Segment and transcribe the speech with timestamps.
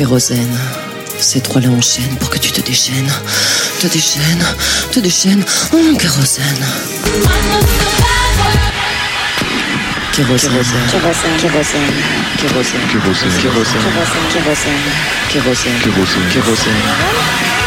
[0.00, 0.58] Kérosène.
[1.18, 3.12] Ces trois-là enchaînent pour que tu te déchaînes.
[3.80, 4.42] Te déchaînes,
[4.90, 5.44] te déchaînes.
[5.74, 6.64] Oh, kérosène.
[10.10, 10.52] Kérosène.
[10.52, 11.36] Kérosène.
[11.38, 11.90] Kérosène.
[12.40, 12.80] Kérosène.
[12.88, 13.30] Kérosène.
[13.42, 13.82] Kérosène.
[14.32, 14.80] Kérosène.
[15.28, 15.80] Kérosène.
[15.82, 16.28] Kérosène.
[16.32, 17.59] Kérosène.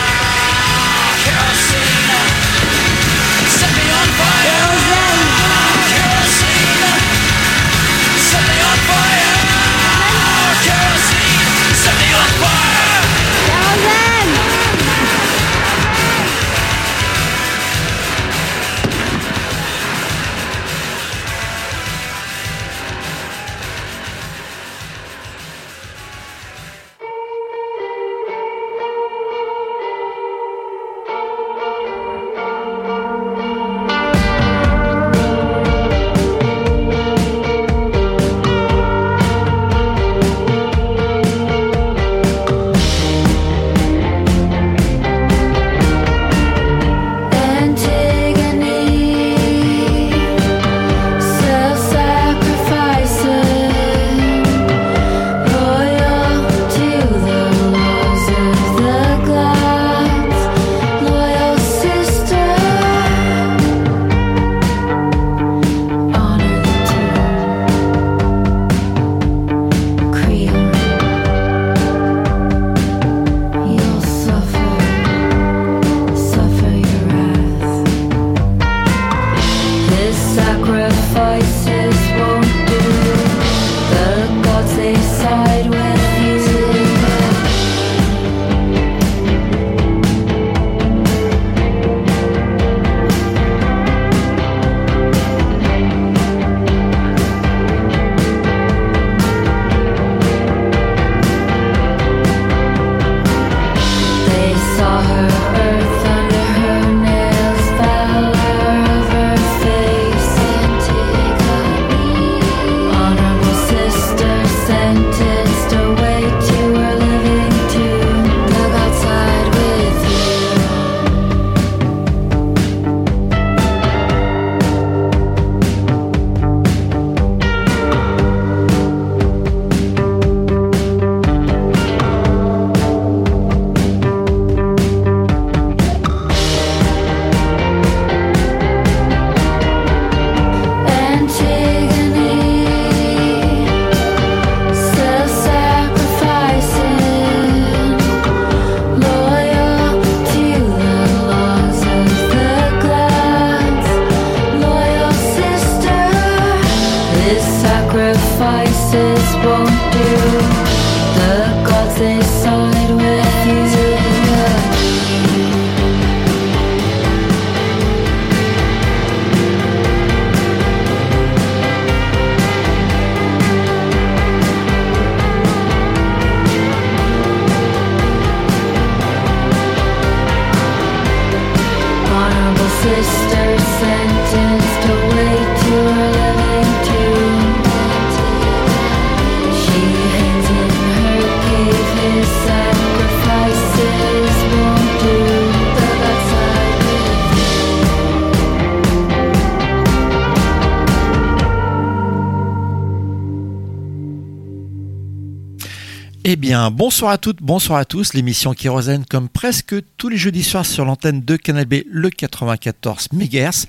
[206.25, 208.13] Eh bien, bonsoir à toutes, bonsoir à tous.
[208.13, 213.09] L'émission Kérosène, comme presque tous les jeudis soirs sur l'antenne de Canal B, le 94
[213.11, 213.65] MHz.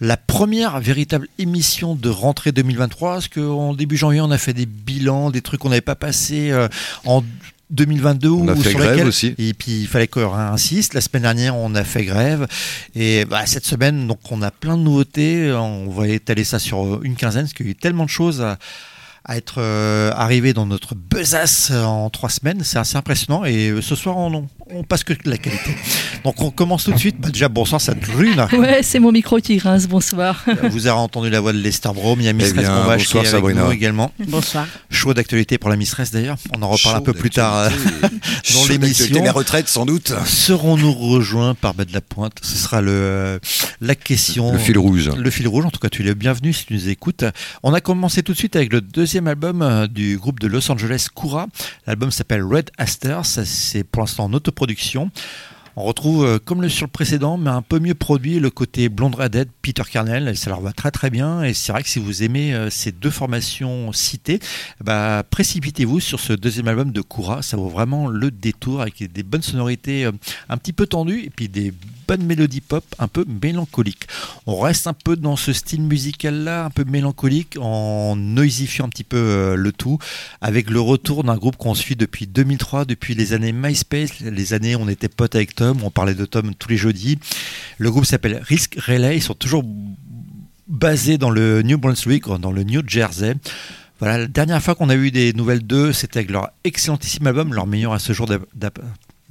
[0.00, 4.66] La première véritable émission de rentrée 2023, parce qu'en début janvier, on a fait des
[4.66, 6.66] bilans, des trucs qu'on n'avait pas passés euh,
[7.04, 7.22] en
[7.70, 9.34] 2022 On a ou fait sur grève lesquels- aussi.
[9.38, 10.94] Et puis il fallait qu'on insiste.
[10.94, 12.48] La semaine dernière, on a fait grève.
[12.96, 15.52] Et bah, cette semaine, donc on a plein de nouveautés.
[15.52, 18.40] On va étaler ça sur une quinzaine, parce qu'il y a eu tellement de choses
[18.42, 18.58] à,
[19.24, 22.62] à être euh, arrivé dans notre besace en trois semaines.
[22.64, 23.44] C'est assez impressionnant.
[23.44, 25.74] Et euh, ce soir, on, on passe que de la qualité.
[26.24, 27.16] Donc on commence tout de suite.
[27.20, 28.46] Bah, déjà, bonsoir, ça brune.
[28.52, 29.86] Ouais, c'est mon micro qui grince.
[29.88, 30.44] Bonsoir.
[30.70, 32.20] Vous avez entendu la voix de Lester Brom.
[32.20, 33.64] Il y a Eh Mistress qui est bonsoir, avec Sabrina.
[33.64, 34.12] nous également.
[34.28, 34.66] Bonsoir.
[34.90, 36.36] Chaud d'actualité pour la Mistress d'ailleurs.
[36.56, 38.08] On en reparle un peu plus tard euh, d'actualité.
[38.54, 38.78] dans l'émission.
[39.04, 40.12] d'actualité, La retraite, sans doute.
[40.26, 42.38] Serons-nous rejoints par Bas de la Pointe?
[42.42, 43.38] Ce sera le, euh,
[43.80, 44.52] la question.
[44.52, 45.10] Le fil rouge.
[45.16, 47.24] Le fil rouge, en tout cas, tu es le bienvenu si tu nous écoutes.
[47.62, 50.70] On a commencé tout de suite avec le deuxième album euh, du groupe de Los
[50.70, 51.46] Angeles, Koura.
[51.86, 55.10] L'album s'appelle Red Aster, c'est pour l'instant en autoproduction.
[55.74, 58.90] On retrouve, euh, comme le sur le précédent, mais un peu mieux produit, le côté
[58.90, 61.42] Blonde Redhead, Peter Carnell, ça leur va très très bien.
[61.42, 64.38] Et c'est vrai que si vous aimez euh, ces deux formations citées,
[64.84, 67.40] bah, précipitez-vous sur ce deuxième album de Koura.
[67.40, 70.12] Ça vaut vraiment le détour avec des bonnes sonorités euh,
[70.50, 71.72] un petit peu tendues et puis des
[72.12, 74.06] bonnes mélodies pop un peu mélancoliques.
[74.46, 78.88] On reste un peu dans ce style musical là, un peu mélancolique, en noisifiant un
[78.90, 79.98] petit peu euh, le tout,
[80.42, 84.76] avec le retour d'un groupe qu'on suit depuis 2003, depuis les années MySpace, les années
[84.76, 87.18] on était potes avec Tom, on parlait de Tom tous les jeudis.
[87.78, 89.64] Le groupe s'appelle Risk Relay, ils sont toujours
[90.68, 93.36] basés dans le New Brunswick, dans le New Jersey.
[94.00, 97.54] Voilà, la dernière fois qu'on a eu des nouvelles d'eux, c'était avec leur excellentissime album,
[97.54, 98.26] leur meilleur à ce jour,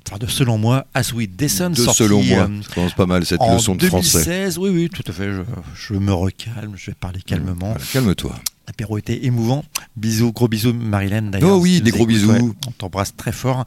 [0.08, 3.06] enfin, de selon moi, As We Descend, De sorti, selon moi, euh, ça commence pas
[3.06, 4.24] mal cette en leçon de français.
[4.26, 5.32] 2016, oui, oui, tout à fait.
[5.32, 5.42] Je,
[5.76, 7.72] je me recalme, je vais parler calmement.
[7.72, 8.36] Voilà, Calme-toi.
[8.68, 9.66] L'apéro était émouvant.
[9.98, 11.24] Bisous, gros bisous, Marilyn.
[11.24, 12.32] D'ailleurs, Oh oui, si des gros bisous.
[12.32, 13.66] ouais, on t'embrasse très fort.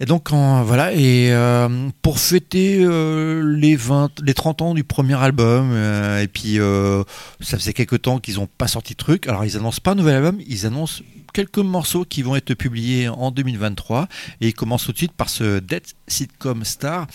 [0.00, 1.68] Et donc en- voilà, et euh,
[2.02, 6.58] pour fêter euh, les 20, les 30 ans du premier album, euh, et puis
[7.40, 9.28] ça faisait quelques temps qu'ils n'ont pas sorti de truc.
[9.28, 11.02] Alors ils annoncent pas un nouvel album, ils annoncent
[11.34, 14.08] quelques morceaux qui vont être publiés en 2023,
[14.40, 17.06] et ils commencent tout de suite par ce Dead Sitcom Star.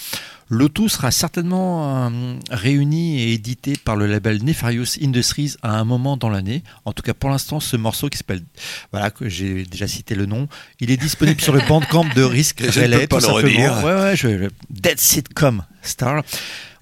[0.50, 5.84] Le tout sera certainement euh, réuni et édité par le label Nefarious Industries à un
[5.84, 6.64] moment dans l'année.
[6.86, 8.42] En tout cas, pour l'instant, ce morceau qui s'appelle,
[8.92, 10.48] voilà, que j'ai déjà cité le nom,
[10.80, 13.00] il est disponible sur le bandcamp de Risk Je ne Relay.
[13.02, 13.74] peux pas tout le simplement.
[13.76, 13.86] redire.
[13.86, 16.24] Ouais, ouais, je, Dead Sitcom Star.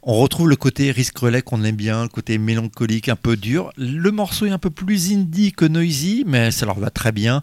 [0.04, 3.72] On retrouve le côté Risk Relay qu'on aime bien, le côté mélancolique, un peu dur.
[3.78, 7.42] Le morceau est un peu plus indie que noisy, mais ça leur va très bien.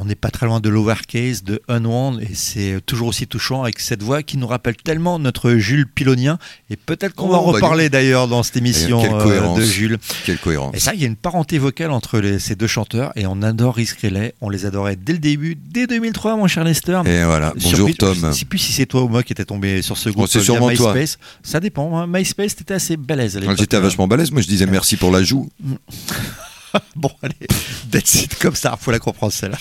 [0.00, 3.78] On n'est pas très loin de l'Overcase, de Unwound, et c'est toujours aussi touchant avec
[3.78, 6.38] cette voix qui nous rappelle tellement notre Jules Pilonien.
[6.70, 9.58] Et peut-être qu'on Oh, va en bah, reparler d'ailleurs dans cette émission quelle euh, cohérence.
[9.58, 9.98] de Jules.
[10.26, 10.74] Quelle cohérence.
[10.74, 13.42] Et ça, il y a une parenté vocale entre les- ces deux chanteurs, et on
[13.42, 14.34] adore Risk Relay.
[14.40, 17.00] On les adorait dès le début, dès 2003, mon cher Lester.
[17.06, 18.16] Et voilà, bonjour Surpris- Tom.
[18.32, 20.38] Je sais plus si c'est toi ou moi qui était tombé sur ce groupe c'est
[20.40, 20.94] via sûrement toi.
[20.94, 21.18] MySpace.
[21.42, 21.96] Ça dépend.
[21.98, 22.06] hein.
[22.08, 23.56] MySpace, t'étais assez balèze à l'époque.
[23.58, 25.48] J'étais vachement balèze, moi je disais merci pour l'ajout.
[26.96, 27.48] Bon, allez,
[27.90, 29.58] that's it comme ça, faut la comprendre celle-là.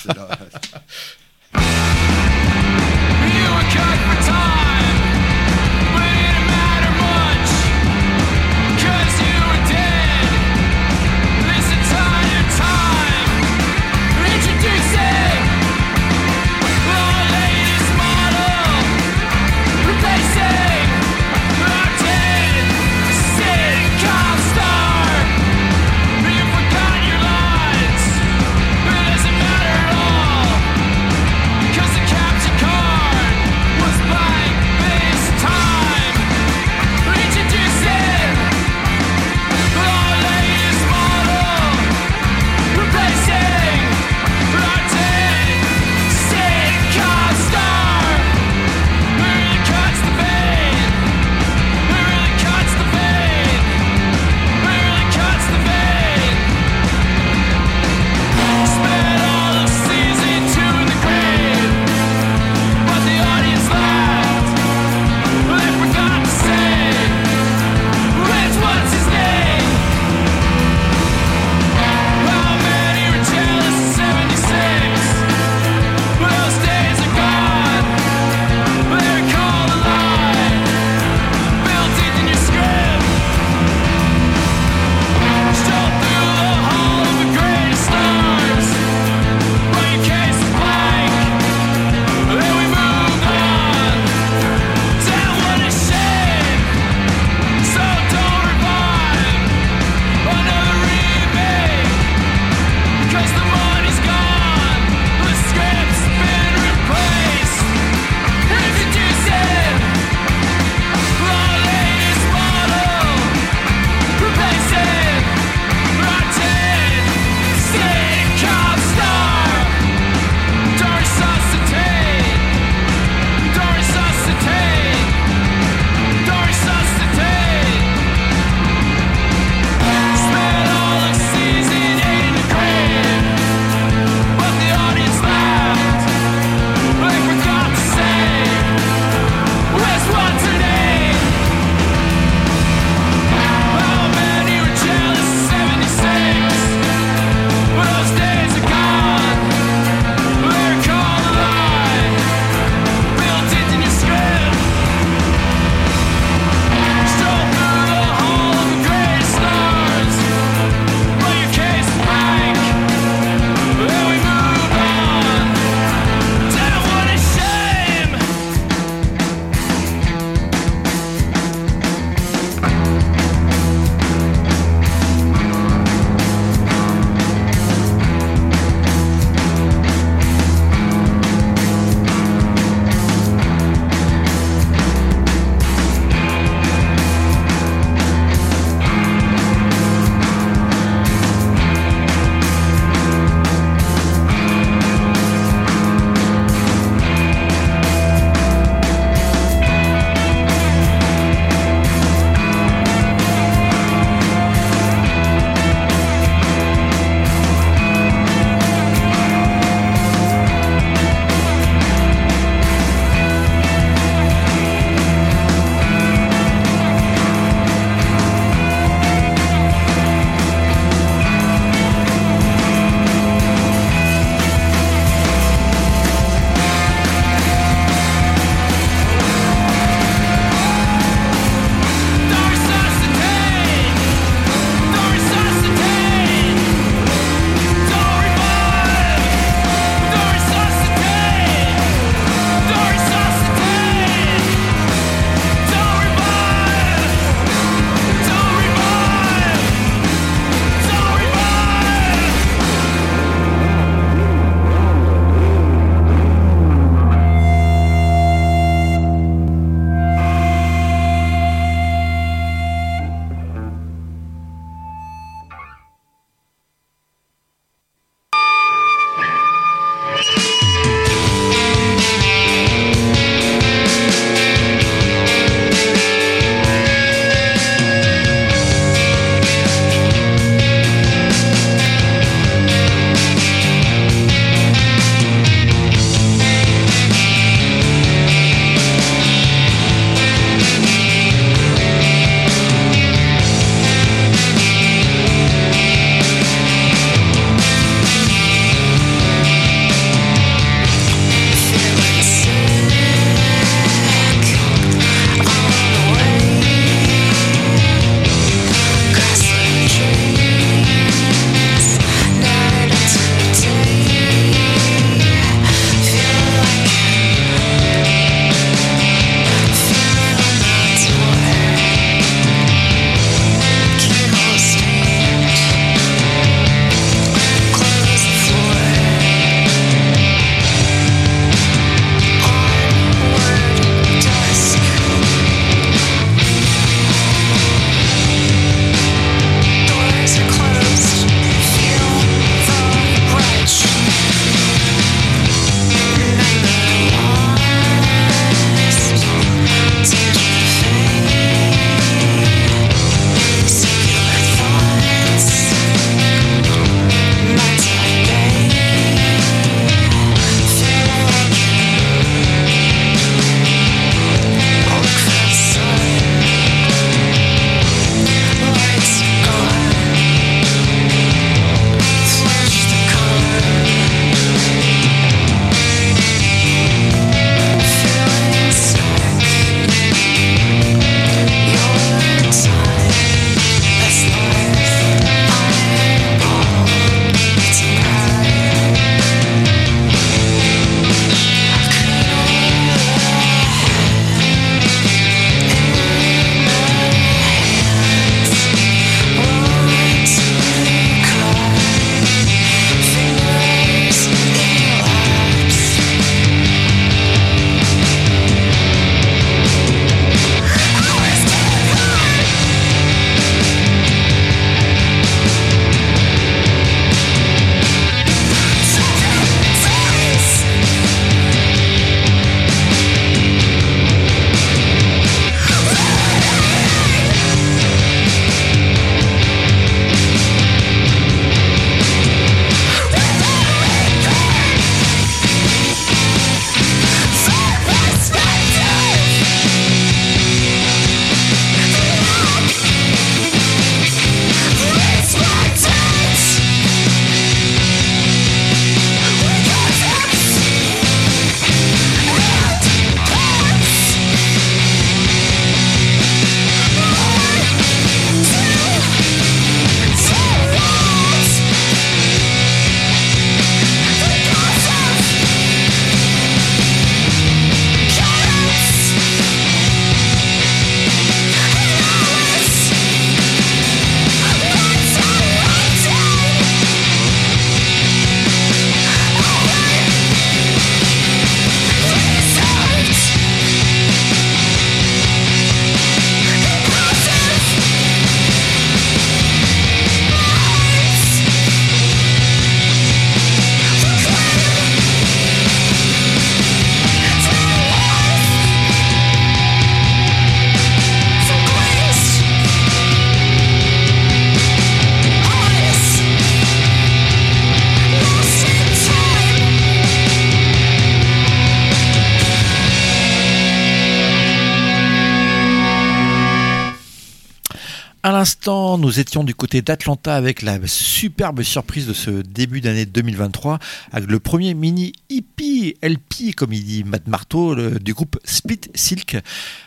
[518.99, 523.79] Nous étions du côté d'Atlanta avec la superbe surprise de ce début d'année 2023
[524.11, 529.37] avec le premier mini hippie LP, comme il dit Matt Marteau, du groupe Split Silk.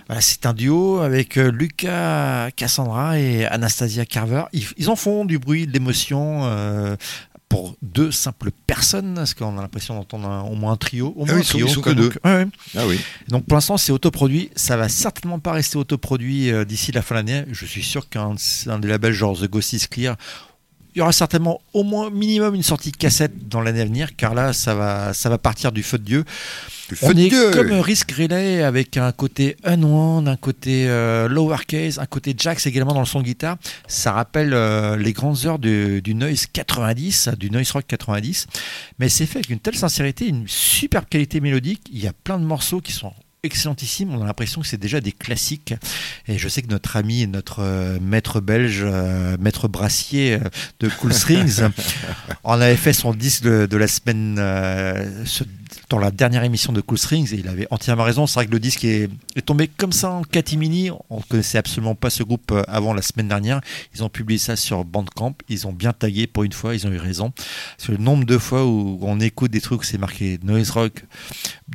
[0.07, 4.45] Voilà, c'est un duo avec euh, Lucas Cassandra et Anastasia Carver.
[4.52, 6.45] Ils, ils en font du bruit, de l'émotion.
[6.45, 6.97] euh,
[7.52, 11.09] pour deux simples personnes, parce qu'on a l'impression d'entendre au moins un trio.
[11.16, 11.92] Au Ah moins oui, un ils sont- trio, ils sont quoi.
[11.92, 12.09] que deux.
[12.09, 12.47] Donc, ouais, ouais.
[12.78, 12.99] Ah oui.
[13.28, 14.50] Donc pour l'instant, c'est autoproduit.
[14.56, 17.44] Ça va certainement pas rester autoproduit euh, d'ici la fin de l'année.
[17.52, 18.35] Je suis sûr qu'un
[18.66, 20.16] un des labels genre The Ghost is Clear,
[20.95, 24.35] il y aura certainement au moins minimum une sortie cassette dans l'année à venir, car
[24.35, 26.25] là, ça va, ça va partir du feu de Dieu.
[27.01, 27.51] On Feu de est Dieu.
[27.53, 32.93] comme Risk Relay avec un côté Unwound, un côté euh, Lowercase, un côté Jax également
[32.93, 33.57] dans le son de guitare.
[33.87, 38.47] Ça rappelle euh, les grandes heures du, du Noise 90, du Noise Rock 90.
[38.99, 41.81] Mais c'est fait avec une telle sincérité, une superbe qualité mélodique.
[41.91, 44.15] Il y a plein de morceaux qui sont excellentissimes.
[44.15, 45.75] On a l'impression que c'est déjà des classiques.
[46.29, 50.39] Et je sais que notre ami et notre euh, maître belge, euh, maître brassier euh,
[50.81, 51.61] de Cool Strings,
[52.45, 55.45] on avait fait son disque de, de la semaine euh, ce-
[55.93, 58.27] dans la dernière émission de Cool Strings et il avait entièrement raison.
[58.27, 60.91] C'est vrai que le disque est, est tombé comme ça en catimini.
[61.11, 63.61] On ne connaissait absolument pas ce groupe euh, avant la semaine dernière.
[63.95, 65.35] Ils ont publié ça sur Bandcamp.
[65.51, 66.75] Ils ont bien tagué pour une fois.
[66.75, 67.35] Ils ont eu raison.
[67.77, 71.05] Sur le nombre de fois où on écoute des trucs, c'est marqué noise rock,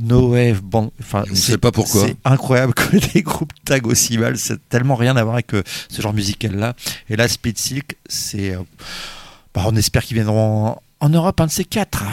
[0.01, 2.07] no wave, band- enfin, sait pas pourquoi.
[2.07, 4.35] C'est incroyable que des groupes taguent aussi mal.
[4.39, 6.75] C'est tellement rien à voir avec euh, ce genre musical-là.
[7.11, 8.55] Et là, Split Silk, c'est.
[8.55, 8.63] euh,
[9.53, 12.03] bah, on espère qu'ils viendront en, en Europe, un de ces quatre.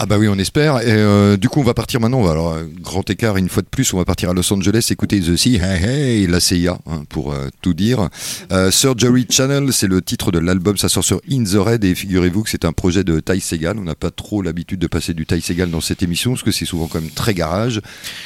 [0.00, 0.78] Ah bah oui, on espère.
[0.78, 2.24] Et euh, du coup, on va partir maintenant.
[2.30, 5.18] Alors, euh, grand écart, une fois de plus, on va partir à Los Angeles, écouter
[5.20, 8.08] The Sea, Hey Hey, la CIA, hein, pour euh, tout dire.
[8.52, 11.96] Euh, Surgery Channel, c'est le titre de l'album, ça sort sur In the Red, et
[11.96, 13.76] figurez-vous que c'est un projet de Ty Segal.
[13.76, 16.52] On n'a pas trop l'habitude de passer du Ty Segal dans cette émission, parce que
[16.52, 17.80] c'est souvent quand même très garage.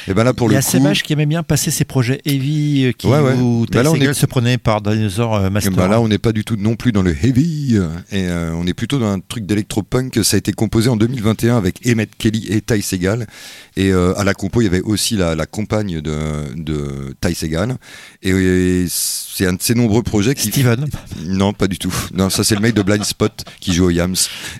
[0.07, 0.69] Et ben là, pour Il y le a coup...
[0.69, 3.33] Sebach qui aimait bien passer ses projets heavy, euh, qui, Ouais, ouais.
[3.33, 5.71] où Bah là, Ty Segall est- se prenait par Dinosaur euh, Et Master.
[5.73, 7.77] ben là, on n'est pas du tout non plus dans le heavy,
[8.11, 10.19] et euh, on est plutôt dans un truc d'électropunk.
[10.23, 13.27] Ça a été composé en 2021 avec Emmett Kelly et Ty Segal.
[13.75, 16.15] Et euh, à la compo, il y avait aussi la, la compagne de,
[16.55, 17.77] de Ty Segal.
[18.21, 20.49] Et, et c'est un de ces nombreux projets qui.
[20.49, 20.85] Steven.
[21.25, 21.93] Non, pas du tout.
[22.13, 24.15] Non, ça c'est le mec de Blind Spot qui joue au Yams.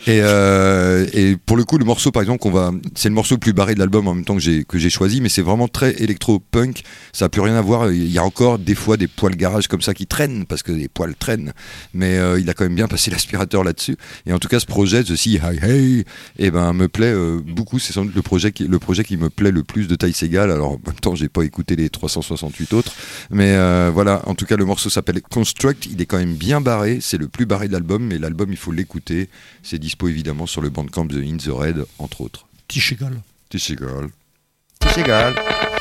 [0.08, 3.36] Et, euh, et pour le coup, le morceau, par exemple, qu'on va, c'est le morceau
[3.36, 5.92] le plus barré de l'album en même temps que j'ai choisi, mais c'est vraiment très
[6.02, 6.82] électro-punk.
[7.12, 7.92] Ça a plus rien à voir.
[7.92, 10.72] Il y a encore des fois des poils garage comme ça qui traînent parce que
[10.72, 11.54] les poils traînent.
[11.94, 13.96] Mais euh, il a quand même bien passé l'aspirateur là-dessus.
[14.26, 16.04] Et en tout cas, ce projet, ceci, Hi Hey,
[16.40, 17.80] eh ben me plaît euh, beaucoup.
[17.80, 20.14] C'est sans doute le projet qui le projet qui me plaît le plus de Ty
[20.14, 20.52] Segal.
[20.52, 22.94] Alors en même temps, j'ai pas écouté les 368 autres,
[23.30, 24.22] mais euh, voilà.
[24.28, 25.88] En tout cas, le morceau s'appelle Construct.
[25.88, 27.00] Il est quand même bien barré.
[27.02, 29.30] C'est le plus barré de l'album, mais l'album, il faut l'écouter.
[29.64, 32.46] C'est dispo évidemment sur le bandcamp de In the Red, entre autres.
[32.68, 33.22] Tichegal.
[33.50, 34.10] Ty Segal.
[34.80, 35.36] Tichegal.
[35.36, 35.73] Needle,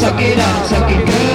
[0.00, 1.29] Suck it out, suck it good.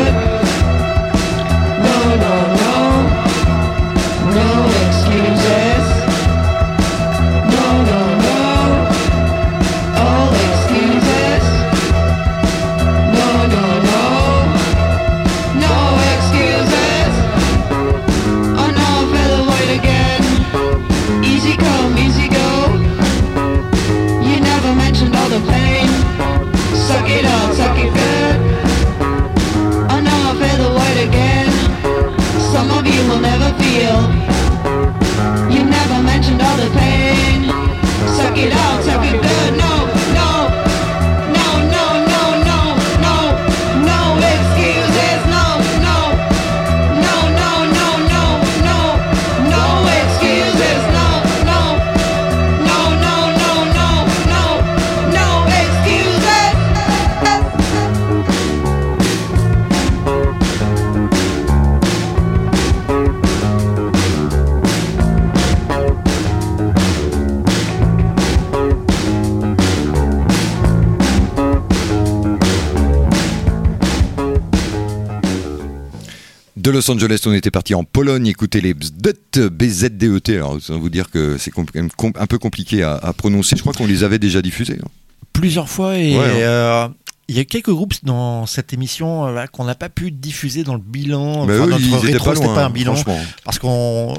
[76.88, 80.36] Los Angeles, on était parti en Pologne écouter les BZDET, BZDET.
[80.36, 83.56] Alors, ça vous dire que c'est un peu compliqué à, à prononcer.
[83.56, 84.78] Je crois qu'on les avait déjà diffusés.
[84.84, 84.88] hein.
[85.34, 86.30] Plusieurs fois et Ouais, hein.
[86.38, 86.88] euh,
[87.28, 90.64] il y a quelques groupes dans cette émission euh, là, qu'on n'a pas pu diffuser
[90.64, 91.46] dans le bilan.
[91.48, 93.20] Mais Enfin, eux, notre rétro, pas loin, pas un bilan franchement.
[93.44, 94.14] parce qu'on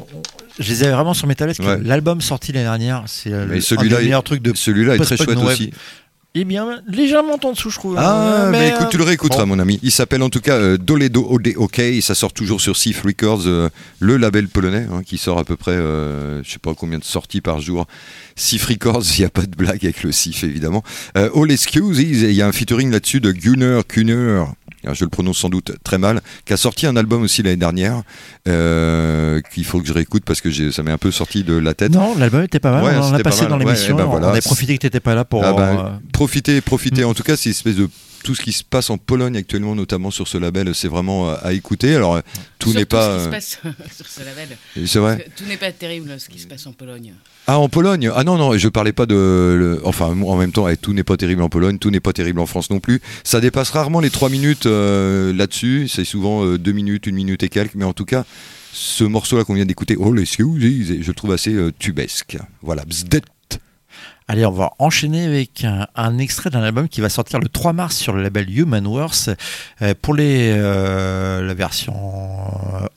[0.58, 1.58] je les avais vraiment sur mes tablettes.
[1.60, 1.78] Ouais.
[1.84, 3.46] L'album sorti l'année dernière, c'est euh,
[3.82, 5.70] il- meilleurs trucs de Celui-là est très chouette aussi.
[6.38, 7.96] Eh bien, légèrement en dessous, je trouve.
[7.96, 9.56] Ah, Euh, mais, écoute, tu le euh, réécouteras, bon.
[9.56, 9.80] mon ami.
[9.82, 11.80] Il s'appelle en tout cas euh, Doledo Ode OK.
[12.02, 13.70] Ça sort toujours sur Sif Records, euh,
[14.00, 17.40] le label polonais, hein, qui sort à peu près, je sais pas combien de sorties
[17.40, 17.86] par jour.
[18.34, 20.84] Sif Records, il n'y a pas de blague avec le Sif, évidemment.
[21.14, 24.44] All Excuses, il y a un featuring là-dessus de Gunnar Kuner.
[24.86, 27.56] Alors, je le prononce sans doute très mal, qui a sorti un album aussi l'année
[27.56, 28.02] dernière,
[28.48, 31.74] euh, qu'il faut que je réécoute parce que ça m'est un peu sorti de la
[31.74, 31.92] tête.
[31.92, 32.84] Non, l'album était pas mal.
[32.84, 33.50] Ouais, on en a c'était pas passé mal.
[33.50, 33.94] dans Ouais, l'émission.
[33.94, 34.28] eh ben voilà.
[34.30, 35.44] On a profité que tu n'étais pas là pour.
[35.44, 37.04] Ah bah, euh, profitez, profitez.
[37.04, 37.88] En tout cas, c'est une espèce de
[38.22, 41.34] tout ce qui se passe en Pologne actuellement, notamment sur ce label, c'est vraiment euh,
[41.42, 41.94] à écouter.
[41.94, 42.20] Alors, euh,
[42.58, 43.18] tout n'est pas.
[43.18, 43.60] ce qui se passe
[43.96, 44.56] sur ce label.
[44.86, 45.28] C'est vrai.
[45.36, 47.12] Tout n'est pas terrible ce qui se passe en Pologne.
[47.48, 49.80] Ah, en Pologne Ah non, non, je parlais pas de.
[49.84, 52.40] Enfin, en même temps, eh, tout n'est pas terrible en Pologne, tout n'est pas terrible
[52.40, 53.00] en France non plus.
[53.22, 55.86] Ça dépasse rarement les 3 minutes euh, là-dessus.
[55.88, 57.76] C'est souvent 2 minutes, 1 minute et quelques.
[57.76, 58.24] Mais en tout cas,
[58.72, 60.42] ce morceau-là qu'on vient d'écouter, Oh, les je
[61.06, 62.36] le trouve assez euh, tubesque.
[62.62, 62.84] Voilà.
[64.28, 67.96] Allez, on va enchaîner avec un, extrait d'un album qui va sortir le 3 mars
[67.96, 69.30] sur le label Human Worth
[69.82, 71.94] euh, pour les, euh, la version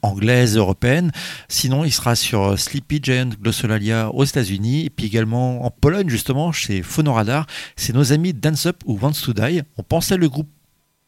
[0.02, 1.12] anglaise, européenne.
[1.48, 6.52] Sinon, il sera sur Sleepy Giant Glossolalia aux États-Unis et puis également en Pologne, justement,
[6.52, 7.46] chez Phonoradar.
[7.76, 9.62] C'est nos amis Dance Up ou Wants to Die.
[9.78, 10.50] On pensait le groupe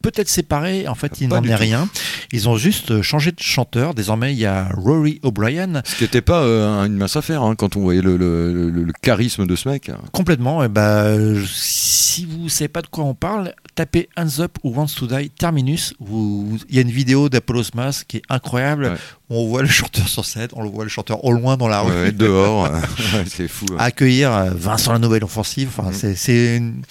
[0.02, 1.56] peut-être séparé, en fait, il n'en est tout.
[1.58, 1.90] rien.
[2.34, 3.94] Ils ont juste changé de chanteur.
[3.94, 5.82] Désormais, il y a Rory O'Brien.
[5.86, 8.84] Ce qui n'était pas euh, une mince affaire hein, quand on voyait le, le- le-
[8.84, 9.92] le charisme de ce mec.
[10.12, 10.64] Complètement.
[10.64, 14.74] Et bah, je- si vous savez pas de quoi on parle, tapez Hands Up ou
[14.76, 15.94] Wants to Die Terminus.
[16.02, 18.86] Il y a une vidéo d'Apollos Mass qui est incroyable.
[18.86, 18.98] Ouais.
[19.30, 21.68] où On voit le chanteur sur scène, on le voit le chanteur au loin dans
[21.70, 21.92] la rue.
[21.92, 22.80] Ouais, dehors, euh,
[23.28, 23.66] c'est fou.
[23.72, 23.76] hein.
[23.80, 25.70] Accueillir euh, Vincent la nouvelle offensive.
[25.78, 26.82] Enfin, c'est- c'est une,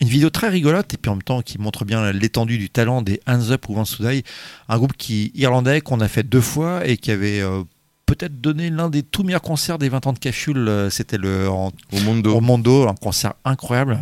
[0.00, 3.02] une vidéo très rigolote et puis en même temps qui montre bien l'étendue du talent
[3.02, 4.24] des Hands Up ou Die.
[4.68, 7.62] Un groupe qui irlandais qu'on a fait deux fois et qui avait euh,
[8.06, 10.68] peut-être donné l'un des tout meilleurs concerts des 20 ans de Cafule.
[10.68, 14.00] euh, C'était le en Au monde au Mondo, un concert incroyable.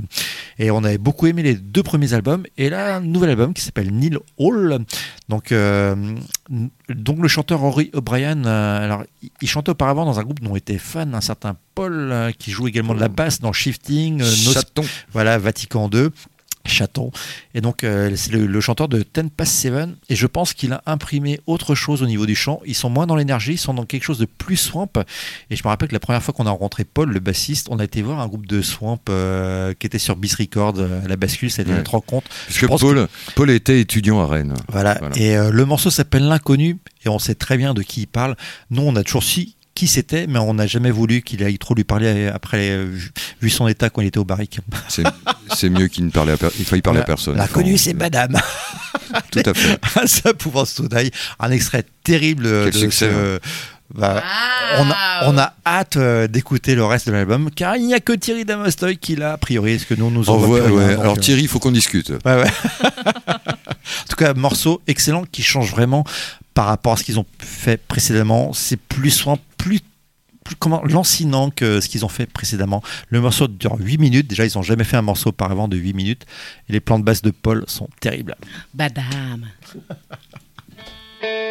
[0.59, 2.45] Et on avait beaucoup aimé les deux premiers albums.
[2.57, 4.79] Et là, un nouvel album qui s'appelle Neil Hall.
[5.29, 5.95] Donc, euh,
[6.89, 9.05] donc le chanteur Rory O'Brien, euh, alors,
[9.41, 12.67] il- chantait auparavant dans un groupe dont était fan un certain Paul, euh, qui joue
[12.69, 14.21] également de la basse dans Shifting,
[15.13, 16.11] voilà, Vatican 2.
[16.69, 17.11] Chaton.
[17.55, 19.97] Et donc, euh, c'est le, le chanteur de Ten Past Seven.
[20.09, 22.61] Et je pense qu'il a imprimé autre chose au niveau du chant.
[22.67, 24.91] Ils sont moins dans l'énergie, ils sont dans quelque chose de plus swamp.
[25.51, 27.79] Et je me rappelle que la première fois qu'on a rencontré Paul, le bassiste, on
[27.79, 31.09] a été voir un groupe de swamp euh, qui était sur Bis Records euh, à
[31.09, 31.51] la bascule.
[31.51, 31.77] C'était Ouais.
[31.77, 32.29] notre rencontre.
[32.29, 34.55] Parce Je que pense Paul, Paul était étudiant à Rennes.
[34.69, 34.95] Voilà.
[35.01, 35.17] Voilà.
[35.19, 36.79] Et euh, le morceau s'appelle L'inconnu.
[37.05, 38.37] Et on sait très bien de qui il parle.
[38.71, 41.73] Nous, on a toujours su qui c'était, mais on n'a jamais voulu qu'il aille trop
[41.73, 44.59] lui parler après, vu- son état quand il était au barrique.
[45.55, 47.37] C'est mieux qu'il ne parlait à per- il faille parler à personne.
[47.37, 48.37] L'inconnu, c'est madame.
[49.31, 49.79] Tout à fait.
[50.09, 51.13] Ça pouvant Sodaille.
[51.39, 53.39] Un extrait terrible Quel de succès, ce-
[53.95, 54.23] bah,
[54.79, 54.97] on, a,
[55.33, 58.45] on a hâte euh, d'écouter le reste de l'album, car il n'y a que Thierry
[58.45, 60.69] Damostoy qui l'a a priori, est-ce que nous nous Oh, ouais, ouais.
[60.97, 62.11] donc, Alors euh, Thierry, il faut qu'on discute.
[62.11, 62.51] Ouais, ouais.
[63.29, 66.05] en tout cas, morceau excellent qui change vraiment
[66.59, 68.53] par rapport à ce qu'ils ont fait précédemment.
[68.53, 69.81] C'est plus soin, plus,
[70.59, 72.83] comment, lancinant que ce qu'ils ont fait précédemment.
[73.11, 74.27] Le morceau dure 8 minutes.
[74.27, 76.27] Déjà, ils n'ont jamais fait un morceau auparavant de 8 minutes.
[76.69, 78.35] Et les plans de basse de Paul sont terribles.
[78.75, 79.47] Badam.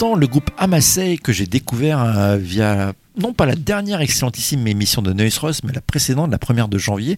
[0.00, 5.12] le groupe Amasei que j'ai découvert euh, via non pas la dernière excellentissime émission de
[5.12, 7.16] Noise Ross, mais la précédente, la première de janvier.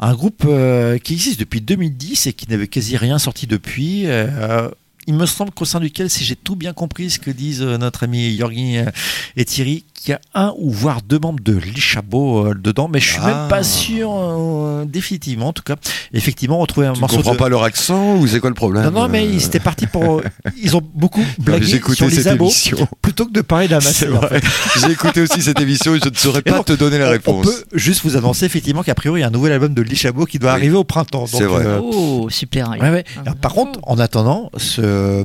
[0.00, 4.06] Un groupe euh, qui existe depuis 2010 et qui n'avait quasi rien sorti depuis.
[4.06, 4.68] Euh,
[5.06, 8.02] il me semble qu'au sein duquel, si j'ai tout bien compris ce que disent notre
[8.02, 8.90] ami Yorgi euh,
[9.36, 13.00] et Thierry, qu'il y a un ou voire deux membres de l'Ichabot euh, dedans, mais
[13.00, 13.26] je suis Ah.
[13.26, 15.48] même pas sûr euh, définitivement.
[15.48, 15.74] En tout cas,
[16.12, 17.38] effectivement, retrouver un Tu morceau comprends de.
[17.38, 19.86] pas leur accent ou c'est quoi le problème non, non, mais Euh, ils étaient partis
[19.86, 20.22] pour.
[20.62, 22.88] Ils ont beaucoup blagué sur les cette abos émission.
[23.02, 24.40] plutôt que de parler d'un en vrai.
[24.40, 24.80] fait.
[24.80, 27.08] J'ai écouté aussi cette émission et je ne saurais Et pas donc, te donner la
[27.08, 27.46] on- réponse.
[27.46, 29.82] On peut juste vous annoncer effectivement qu'a priori il y a un nouvel album de
[29.82, 30.56] l'Ichabot qui doit Oui.
[30.56, 31.26] arriver au printemps.
[31.26, 31.64] C'est vrai.
[31.66, 32.70] euh, Oh, super.
[32.70, 33.04] Ouais, ouais.
[33.22, 35.24] Alors, par contre, en attendant, ce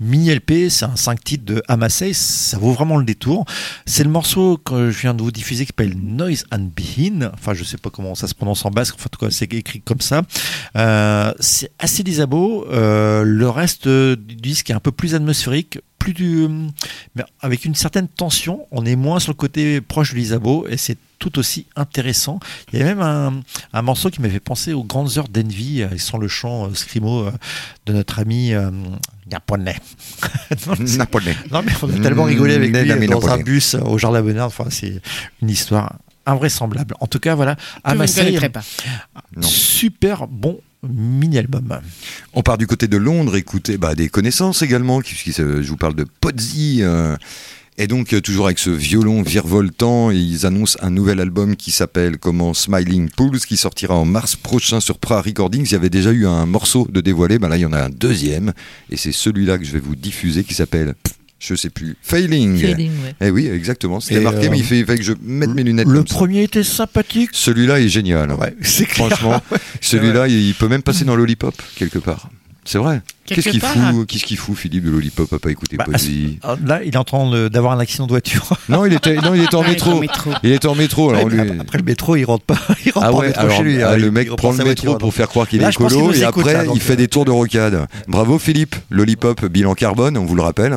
[0.00, 3.44] mini LP, c'est un 5 titres de Amassey, ça vaut vraiment le détour.
[3.86, 7.30] C'est le morceau que je viens de vous diffuser qui s'appelle Noise and Behin.
[7.32, 9.50] Enfin, je sais pas comment ça se prononce en basque, enfin, en tout cas, c'est
[9.54, 10.24] écrit comme ça.
[10.76, 12.66] Euh, c'est assez d'Isabeau.
[12.70, 16.46] Euh, le reste du disque est un peu plus atmosphérique, plus du,
[17.14, 18.66] mais avec une certaine tension.
[18.72, 22.40] On est moins sur le côté proche de l'Isabeau et c'est tout aussi intéressant.
[22.72, 23.42] Il y a même un,
[23.72, 27.26] un morceau qui m'avait pensé aux grandes heures d'Envy, euh, sans le chant euh, scrimo
[27.26, 27.32] euh,
[27.86, 28.70] de notre ami euh,
[29.30, 29.76] japonais.
[30.66, 30.74] non,
[31.52, 34.46] non, mais on a tellement rigolé avec lui dans un bus au Jardin Bonheur.
[34.46, 35.00] Enfin, c'est
[35.42, 35.92] une histoire
[36.26, 36.94] invraisemblable.
[37.00, 38.62] En tout cas, voilà, pas.
[39.36, 39.42] Non.
[39.42, 41.80] super bon mini-album.
[42.32, 45.94] On part du côté de Londres, écouter bah, des connaissances également, puisque je vous parle
[45.94, 46.06] de
[46.82, 47.16] euh,
[47.80, 52.18] et donc, euh, toujours avec ce violon virevoltant, ils annoncent un nouvel album qui s'appelle
[52.18, 55.64] comment Smiling Pools, qui sortira en mars prochain sur Pra Recordings.
[55.64, 57.80] Il y avait déjà eu un morceau de dévoilé, bah là il y en a
[57.82, 58.52] un deuxième,
[58.90, 60.94] et c'est celui-là que je vais vous diffuser qui s'appelle,
[61.38, 62.58] je sais plus, Failing.
[62.58, 63.14] Feeling, ouais.
[63.18, 65.62] Eh oui, exactement, c'était marqué, euh, mais il fait, il fait que je mette mes
[65.62, 66.14] lunettes Le ça.
[66.16, 67.30] premier était sympathique.
[67.32, 68.30] Celui-là est génial.
[68.34, 69.08] Ouais, c'est clair.
[69.08, 69.42] Franchement,
[69.80, 72.28] celui-là, il peut même passer dans Lollipop, quelque part.
[72.64, 73.00] C'est vrai.
[73.24, 76.56] Qu'est-ce qu'il fout, qu'est-ce qu'il fout, Philippe de Lollipop, à pas écouter Bah, Podsy Ah,
[76.64, 78.48] Là, il est en train d'avoir un accident de voiture.
[78.68, 79.90] Non, il était, non, il était en Ah, il est métro.
[79.92, 80.30] en métro.
[80.42, 81.10] Il était en métro.
[81.10, 81.40] Alors Ouais, lui...
[81.40, 82.58] après, après le métro, il rentre pas.
[82.84, 83.82] Il rentre Ah pas en ouais, métro alors chez lui.
[83.82, 83.96] ah, hein.
[83.96, 86.24] le Il mec reprend prend le métro voiture, pour faire croire qu'il est écolo et
[86.24, 87.86] après là, donc, il fait euh, des tours de rocade.
[88.08, 90.76] Bravo Philippe, Lollipop, bilan carbone, on vous le rappelle,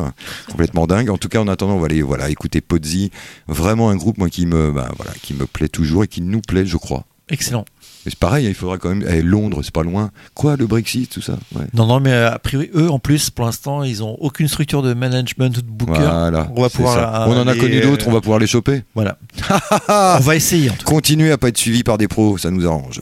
[0.49, 1.09] complètement dingue.
[1.09, 3.11] En tout cas, en attendant, on va aller voilà, écouter Podsy,
[3.47, 6.41] vraiment un groupe moi qui me, bah, voilà, qui me plaît toujours et qui nous
[6.41, 7.03] plaît, je crois.
[7.29, 7.65] Excellent.
[8.05, 9.05] Mais c'est pareil, hein, il faudra quand même.
[9.09, 10.11] eh, Londres, c'est pas loin.
[10.33, 11.37] Quoi, le Brexit, tout ça?
[11.55, 11.63] Ouais.
[11.73, 14.81] Non, non, mais euh, a priori, eux, en plus, pour l'instant, ils ont aucune structure
[14.81, 15.93] de management ou de booker.
[16.01, 16.97] Voilà, on va pouvoir.
[17.27, 18.83] euh, on en a les- connu d'autres, on va pouvoir les choper.
[18.93, 19.17] Voilà.
[19.89, 20.91] on va essayer, en tout cas.
[20.91, 22.99] Continuez à pas être suivi par des pros, ça nous arrange.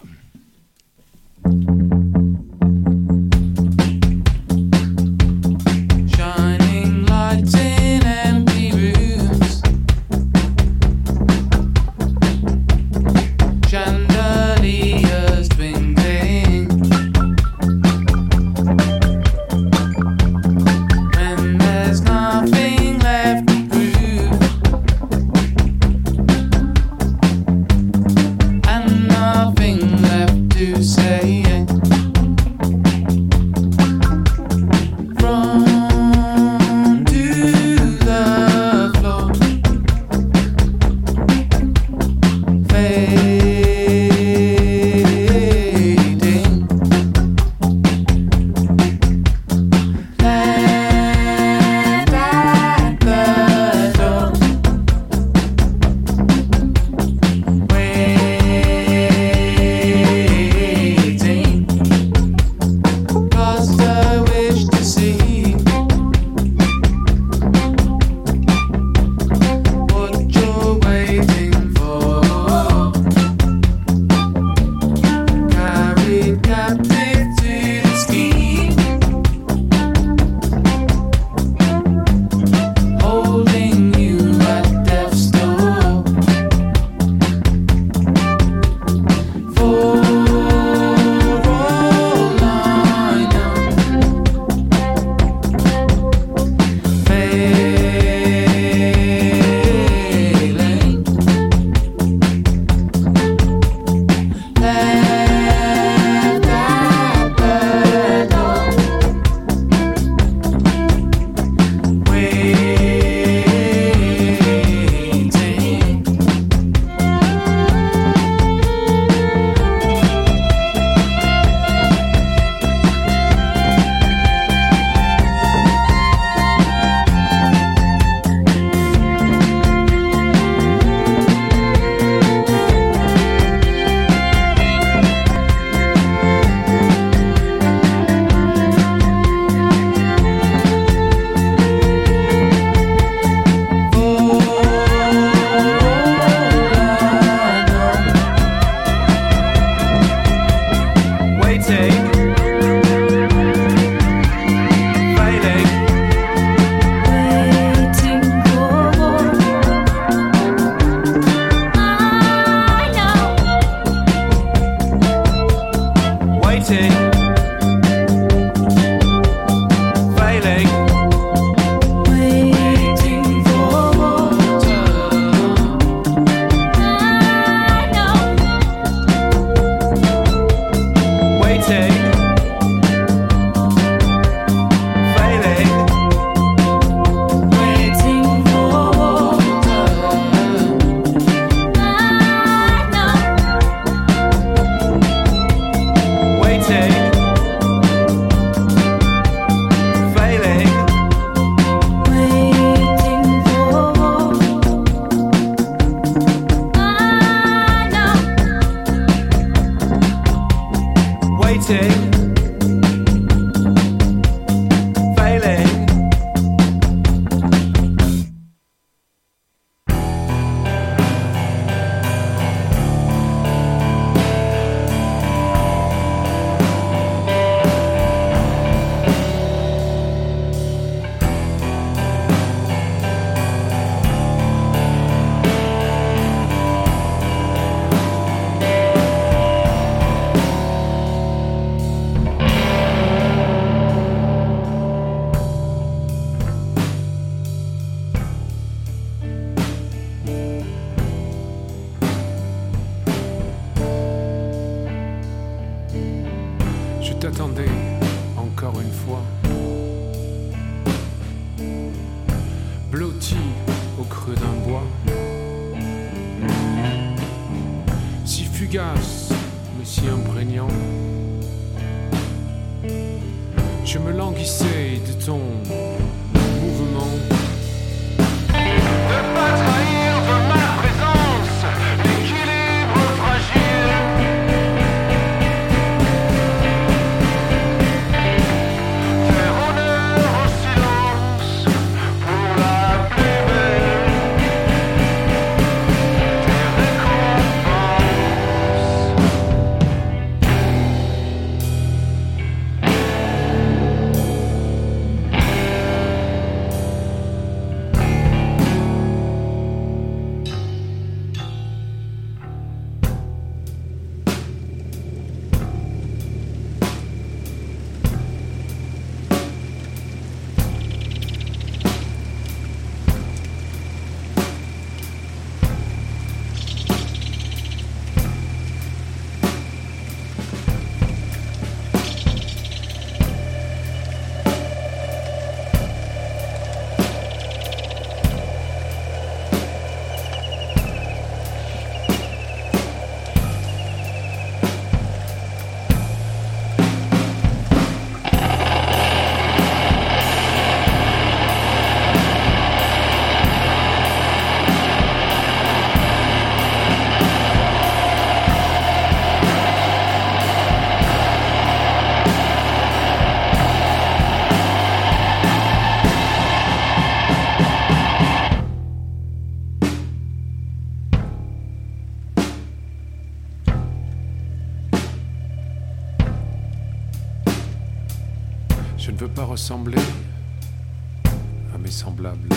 [379.74, 382.50] À mes semblables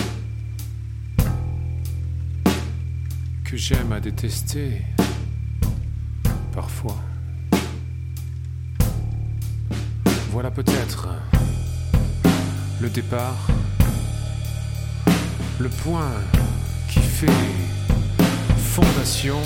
[3.45, 4.81] que j'aime à détester
[6.53, 6.97] parfois.
[10.31, 11.07] Voilà peut-être
[12.81, 13.47] le départ,
[15.59, 16.11] le point
[16.89, 17.27] qui fait
[18.57, 19.39] fondation.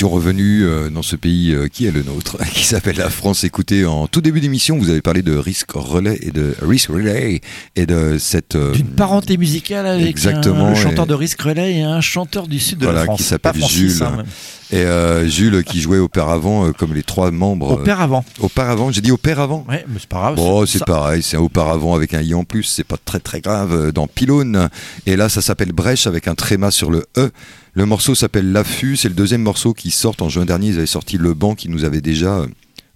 [0.00, 3.44] Étions revenus euh, dans ce pays euh, qui est le nôtre, qui s'appelle la France.
[3.44, 7.42] Écoutez, en tout début d'émission, vous avez parlé de Risk Relay et de Risk Relay
[7.76, 11.42] et de cette euh, D'une parenté musicale avec Exactement, un, le chanteur et- de Risk
[11.42, 13.18] Relay et un chanteur du sud de voilà la France.
[13.18, 14.24] qui s'appelle Jules hein.
[14.72, 17.72] Et euh, Jules qui jouait auparavant euh, comme les trois membres.
[17.72, 18.24] euh, Auparavant.
[18.40, 19.64] auparavant, j'ai dit auparavant.
[19.68, 20.36] Ouais, mais c'est pas grave.
[20.36, 23.90] Bon, c'est pareil, c'est auparavant avec un i en plus, c'est pas très très grave
[23.92, 24.68] dans Pylône.
[25.06, 27.30] Et là, ça s'appelle Brèche avec un tréma sur le E.
[27.74, 30.68] Le morceau s'appelle L'affût, c'est le deuxième morceau qui sort en juin dernier.
[30.68, 32.44] Ils avaient sorti Le Banc qui nous avait déjà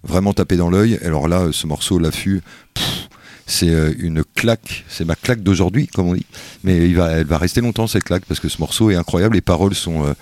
[0.03, 0.99] vraiment tapé dans l'œil.
[1.03, 2.41] Alors là, ce morceau, L'affût,
[3.47, 6.25] c'est une claque, c'est ma claque d'aujourd'hui, comme on dit.
[6.63, 9.35] Mais il va, elle va rester longtemps cette claque parce que ce morceau est incroyable.
[9.35, 10.13] Les paroles sont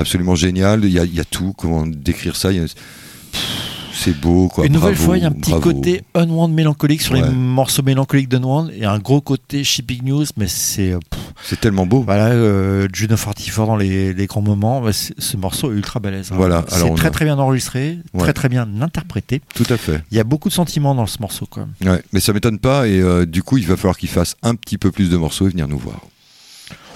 [0.00, 0.84] absolument géniales.
[0.84, 1.54] Il y a, il y a tout.
[1.56, 2.52] Comment décrire ça?
[2.52, 4.64] Il y a- pff, C'est beau, quoi.
[4.64, 5.72] Une nouvelle Bravo, fois, il y a un petit bravo.
[5.74, 7.20] côté Unwound mélancolique sur Ouais.
[7.22, 10.92] les morceaux mélancoliques d'Unwound et un gros côté Shipping News, mais c'est.
[10.92, 12.00] euh, pff, C'est tellement beau.
[12.02, 16.30] Voilà, euh, Juno 44 dans les, les grands moments, bah, ce morceau est ultra balèze.
[16.32, 16.36] hein.
[16.36, 18.20] Voilà, c'est très a- très bien enregistré, Ouais.
[18.22, 19.42] très très bien interprété.
[19.54, 20.02] Tout à fait.
[20.10, 21.92] Il y a beaucoup de sentiments dans ce morceau quand même.
[21.92, 24.54] Ouais, mais ça m'étonne pas et euh, du coup il va falloir qu'il fasse un
[24.54, 26.00] petit peu plus de morceaux et venir nous voir.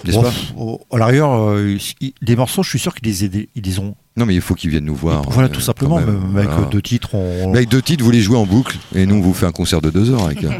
[0.04, 3.08] N'est-ce Bon, pas pff, au- à l'arrière, euh, il- les morceaux, je suis sûr qu'ils
[3.08, 3.94] les, aient- ils les ont.
[4.16, 5.22] Non, mais il faut qu'ils viennent nous voir.
[5.30, 5.98] voilà, euh, tout simplement.
[5.98, 6.66] même, avec voilà.
[6.66, 7.50] euh, deux titres, on.
[7.50, 9.52] Mais avec deux titres, vous les jouez en boucle, et nous, on vous fait un
[9.52, 10.24] concert de deux heures.
[10.26, 10.50] Avec, euh,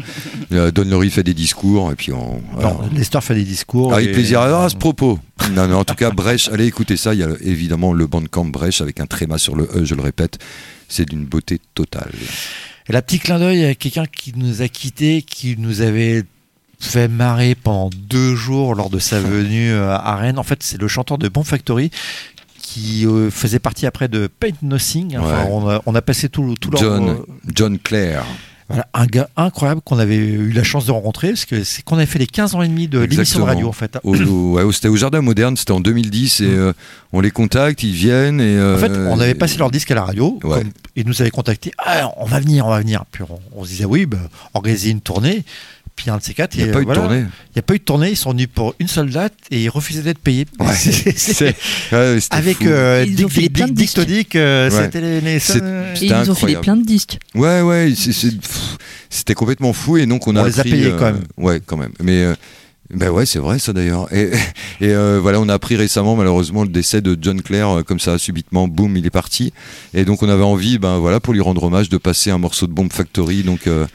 [0.51, 2.41] euh, Don fait des discours, et puis on.
[2.59, 3.93] Non, Lester fait des discours.
[3.93, 4.41] Avec et- plaisir.
[4.41, 5.19] Alors, à ce propos,
[5.55, 7.13] non, non, en tout cas, Brèche, allez écouter ça.
[7.13, 10.01] Il y a évidemment le Bandcamp Brèche avec un tréma sur le E, je le
[10.01, 10.37] répète.
[10.89, 12.11] C'est d'une beauté totale.
[12.87, 16.23] Et la petite clin d'œil à quelqu'un qui nous a quittés, qui nous avait
[16.85, 20.39] fait marrer pendant deux jours lors de sa venue euh, à Rennes.
[20.39, 21.91] En fait, c'est le chanteur de Bon Factory
[22.61, 25.17] qui euh, faisait partie après de Paint Nothing.
[25.17, 25.49] Enfin, Ouais.
[25.51, 27.15] on, a, on a passé tout, tout leur- John, euh,
[27.53, 28.25] John Clare.
[28.67, 31.97] Voilà, un gars incroyable qu'on avait eu la chance de rencontrer parce que c'est qu'on
[31.97, 33.99] avait fait les 15 ans et demi de l'émission de radio en fait.
[34.03, 36.73] Au, au- ouais, c'était au Jardin Moderne, c'était en 2010, et euh,
[37.13, 38.41] on les contacte, ils viennent.
[38.41, 40.61] Et, En fait, on avait passé leur disque à la radio, Ouais.
[40.63, 41.73] comme- ils nous avaient contacté.
[41.77, 43.03] Ah, on va venir, on va venir.
[43.11, 44.17] Puis on, on se disait oui, bah,
[44.55, 45.43] organiser une tournée.
[45.95, 47.01] Puis un de ces quatre, Il n'y a pas euh, eu de voilà.
[47.01, 47.19] tournée.
[47.19, 48.09] Il n'y a pas eu de tournée.
[48.09, 50.45] Ils sont venus pour une seule date et ils refusaient d'être payés.
[50.59, 50.65] Ouais,
[51.93, 54.83] ouais, avec euh, Dick, Dick, Dick, euh, Ouais.
[54.83, 55.61] c'était les, les- C'est- Et
[55.95, 56.61] C'était ils nous ont fait des incroyable.
[56.61, 57.17] plein de disques.
[57.33, 58.77] Ouais, ouais, c'est- c'est- pff,
[59.09, 61.21] c'était complètement fou et donc on a On les a appris, payés euh, quand même.
[61.37, 61.93] Ouais, quand même.
[62.03, 62.35] Mais euh,
[62.93, 64.11] ben ouais, c'est vrai ça d'ailleurs.
[64.13, 64.31] Et,
[64.81, 68.01] et euh, voilà, on a appris récemment malheureusement le décès de John Clare euh, comme
[68.01, 69.53] ça subitement, boum, il est parti.
[69.93, 72.67] Et donc on avait envie, ben voilà, pour lui rendre hommage, de passer un morceau
[72.67, 73.43] de Bomb Factory.
[73.43, 73.85] Donc euh,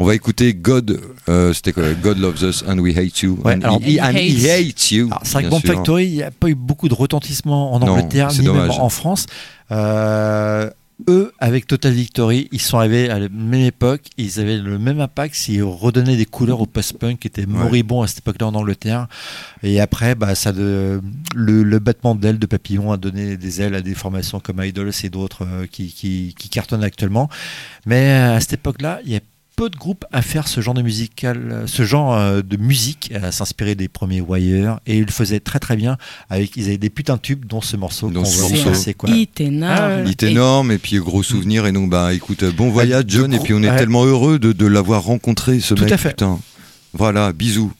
[0.00, 3.38] on va écouter God, euh, c'était quoi God loves us and we hate you.
[3.44, 4.68] Ouais, and, alors- he, and he Hates.
[4.70, 5.10] hates you.
[5.24, 5.60] C'est vrai que Bomb.
[5.60, 8.88] Factory, il n'y a pas eu beaucoup de retentissement en Non, Angleterre, ni même en
[8.88, 9.26] France.
[9.72, 10.70] Euh,
[11.08, 15.00] eux, avec Total Victory, ils sont arrivés à la même époque, ils avaient le même
[15.00, 19.06] impact, s'ils redonnaient des couleurs au post-punk qui était moribond à cette époque-là en Angleterre.
[19.62, 21.00] Et après, bah, ça le,
[21.34, 25.08] le battement d'ailes de papillon a donné des ailes à des formations comme Idols et
[25.08, 27.28] d'autres euh, qui, qui, qui cartonnent actuellement.
[27.86, 29.20] Mais à cette époque-là, il y a
[29.58, 33.32] peu de groupes à faire ce genre de musical, ce genre euh, de musique, à
[33.32, 35.96] s'inspirer des premiers Wire, et ils le faisaient très très bien.
[36.30, 38.68] Avec, ils avaient des putains de tubes, dont ce morceau Dont qu'on ce morceau.
[38.70, 39.10] passer, quoi.
[39.10, 39.74] Hit énorme.
[39.76, 40.00] Ah.
[40.04, 43.10] Il est énorme et puis gros souvenir et donc bah écoute euh, bon voyage de
[43.10, 43.76] John et puis on est ouais.
[43.76, 46.10] tellement heureux de, de l'avoir rencontré ce Tout mec à fait.
[46.10, 46.38] putain
[46.92, 47.72] voilà bisous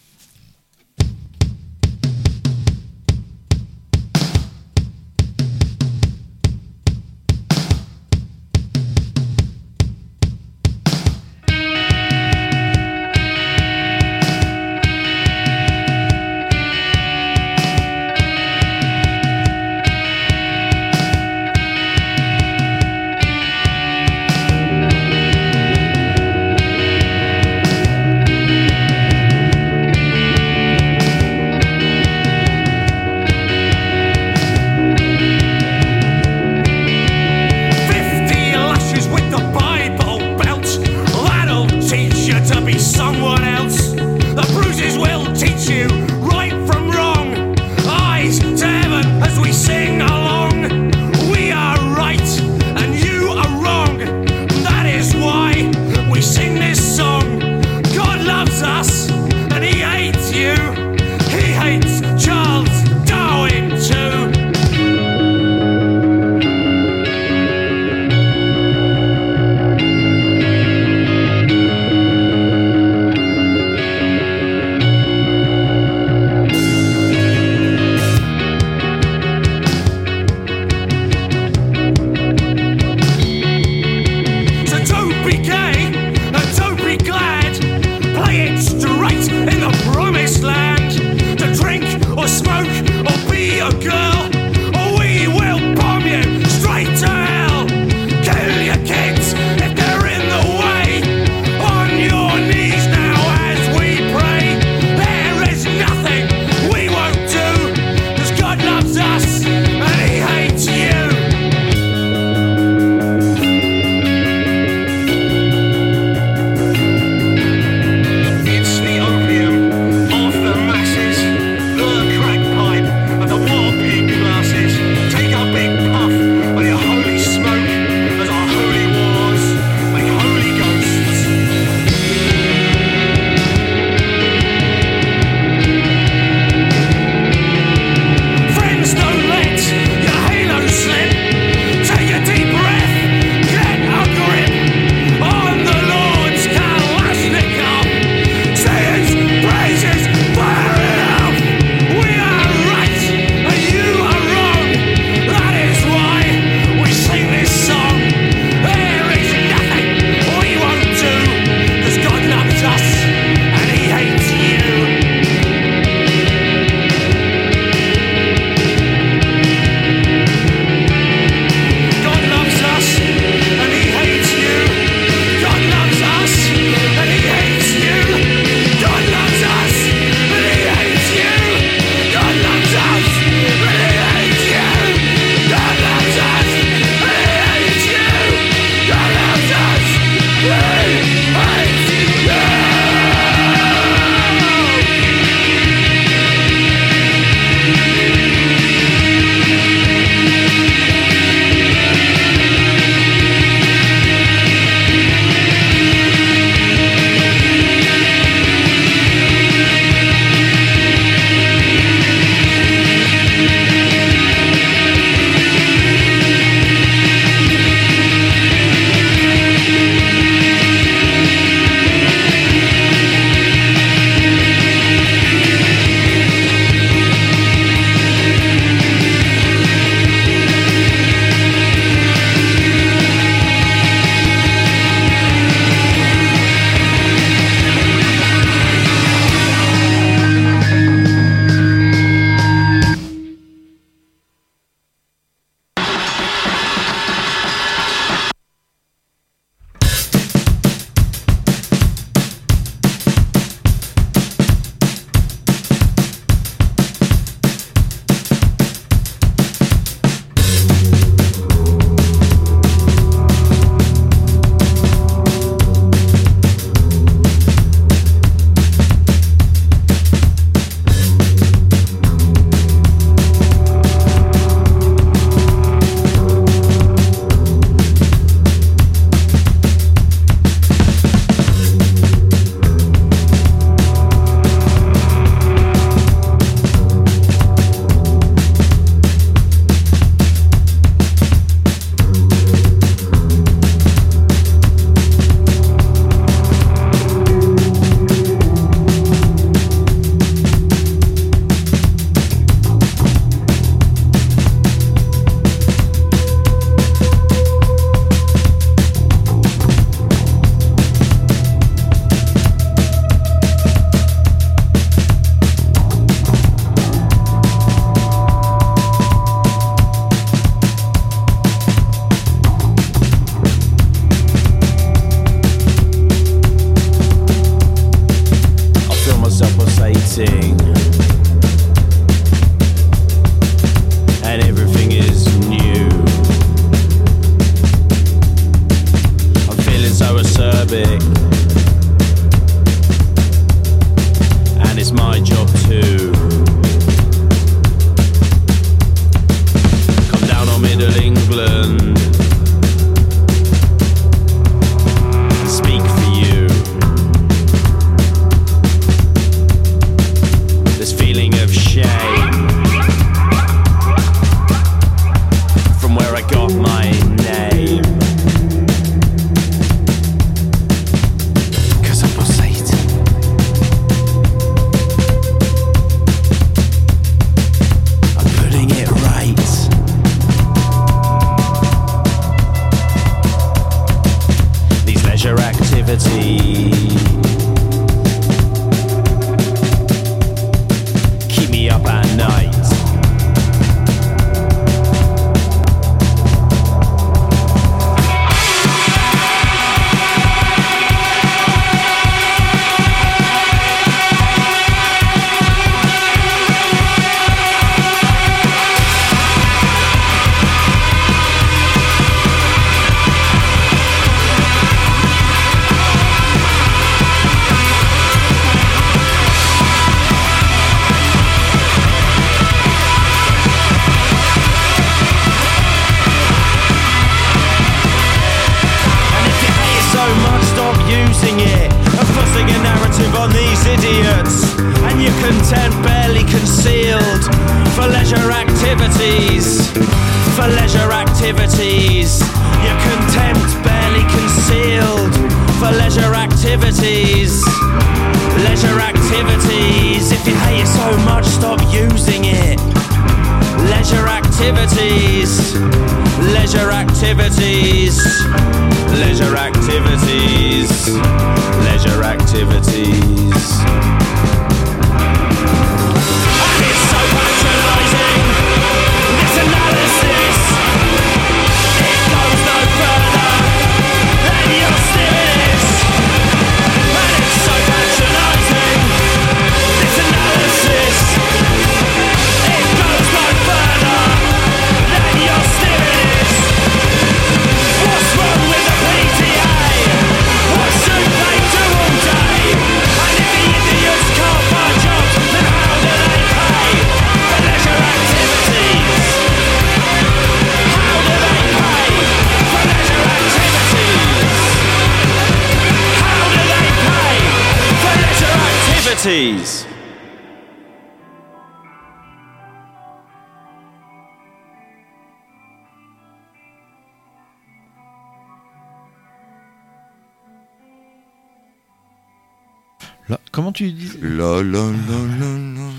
[523.33, 525.73] comment tu dis La, la, la, la, la,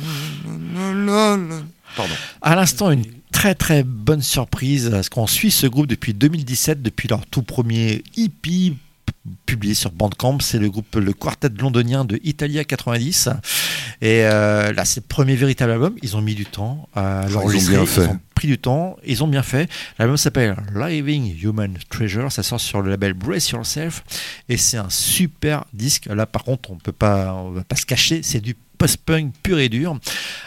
[0.73, 1.55] la, la, la.
[1.95, 2.13] Pardon.
[2.41, 7.07] À l'instant, une très très bonne surprise, parce qu'on suit ce groupe depuis 2017, depuis
[7.07, 8.73] leur tout premier EP
[9.45, 10.39] publié sur Bandcamp.
[10.39, 13.30] C'est le groupe, le quartet londonien de Italia 90.
[14.01, 15.95] Et euh, là, c'est le premier véritable album.
[16.01, 17.76] Ils ont mis du temps à ont l'enregistrer.
[17.76, 18.03] bien fait.
[18.03, 18.97] Ils ont pris du temps.
[19.05, 19.70] Ils ont bien fait.
[19.97, 22.32] L'album s'appelle Living Human Treasure.
[22.32, 24.03] Ça sort sur le label Brace Yourself.
[24.47, 26.05] Et c'est un super disque.
[26.07, 28.22] Là, par contre, on peut pas, on va pas se cacher.
[28.24, 29.99] C'est du post-punk pur et dur,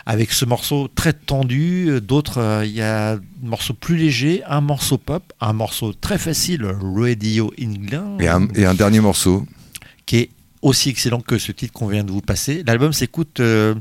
[0.07, 4.61] avec ce morceau très tendu, d'autres, euh, il y a un morceau plus léger, un
[4.61, 9.47] morceau pop, un morceau très facile, Radio England, Et un, et un dernier morceau.
[10.07, 10.31] qui est
[10.63, 12.65] aussi excellent que ce titre qu'on vient de vous passer.
[12.67, 13.75] L'album s'écoute euh,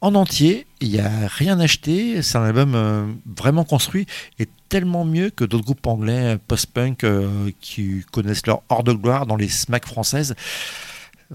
[0.00, 4.06] en entier, il n'y a rien acheté, c'est un album euh, vraiment construit
[4.40, 9.26] et tellement mieux que d'autres groupes anglais post-punk euh, qui connaissent leur hors de gloire
[9.26, 10.34] dans les smacks françaises.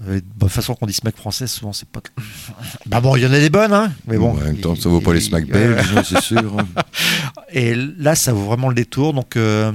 [0.06, 2.00] Euh, de toute façon, qu'on dit smack française, souvent c'est pas.
[2.86, 3.92] bah bon, il y en a des bonnes, hein.
[4.06, 4.30] Mais bon.
[4.30, 6.56] en même temps, ça vaut pas les ouais, belges, c'est sûr.
[7.52, 9.12] Et là, ça vaut vraiment le détour.
[9.12, 9.72] Donc, euh,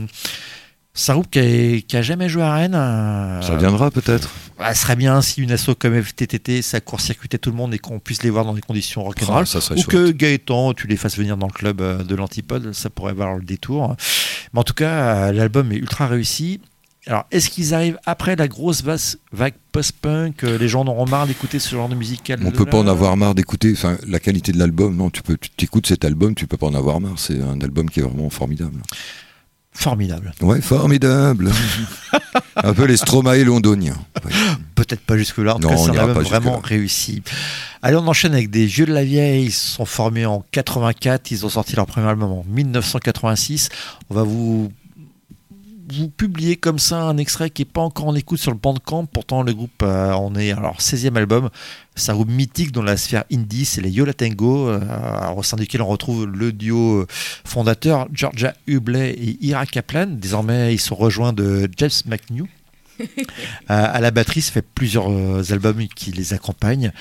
[0.94, 2.76] c'est un groupe qui a, qui a jamais joué à Rennes.
[2.76, 4.30] euh, Ça viendra peut-être.
[4.60, 7.80] bah, ce serait bien si une asso comme FTTT, ça court-circuitait tout le monde et
[7.80, 9.42] qu'on puisse les voir dans des conditions rock'n'roll.
[9.44, 9.90] Ah, ça serait Ou chouette.
[9.90, 13.36] que Gaëtan, tu les fasses venir dans le club euh, de l'Antipode, ça pourrait valoir
[13.38, 13.96] le détour.
[14.54, 14.92] Mais en tout cas,
[15.28, 16.62] euh, l'album est ultra réussi.
[17.06, 21.28] Alors, est-ce qu'ils arrivent après la grosse vague post-punk euh, Les gens en auront marre
[21.28, 23.74] d'écouter ce genre de musical On peut pas en avoir marre d'écouter.
[23.74, 26.68] Enfin, la qualité de l'album, non, tu peux, tu t'écoutes cet album, tu peux pas
[26.68, 27.20] en avoir marre.
[27.20, 28.82] C'est un album qui est vraiment formidable.
[29.74, 30.34] Formidable.
[30.42, 31.52] Ouais, formidable.
[32.56, 33.98] un peu les Stromae londoniens.
[34.24, 34.32] Ouais.
[34.76, 35.56] Peut-être pas jusque-là.
[35.56, 37.24] En tout cas, c'est un vraiment réussi.
[37.82, 39.46] Allez, on enchaîne avec des vieux de la vieille.
[39.46, 41.32] Ils se sont formés en 84.
[41.32, 43.70] Ils ont sorti leur premier album en 1986.
[44.10, 44.72] On va vous
[45.94, 49.06] vous publier comme ça un extrait qui est pas encore en écoute sur le Bandcamp.
[49.06, 51.50] Pourtant, le groupe euh, en est à leur 16e album.
[51.96, 53.66] C'est un groupe mythique dans la sphère indie.
[53.66, 54.80] C'est les Yola Tango, euh,
[55.36, 57.08] au sein duquel on retrouve le duo euh,
[57.46, 60.08] fondateur Georgia Hubley et Ira Kaplan.
[60.08, 62.48] Désormais, ils sont rejoints de James McNew.
[63.70, 65.10] Euh, à la batterie, ça fait plusieurs
[65.52, 66.92] albums qui les accompagnent.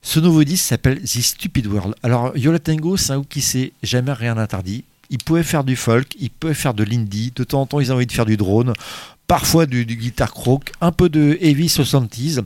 [0.00, 1.94] Ce nouveau disque s'appelle The Stupid World.
[2.02, 4.84] Alors, Yola Tango, c'est un groupe qui s'est jamais rien interdit.
[5.14, 7.32] Ils pouvaient faire du folk, ils pouvaient faire de l'indie.
[7.36, 8.72] De temps en temps, ils ont envie de faire du drone.
[9.28, 12.40] parfois du, du guitare croak, un peu de heavy 70s,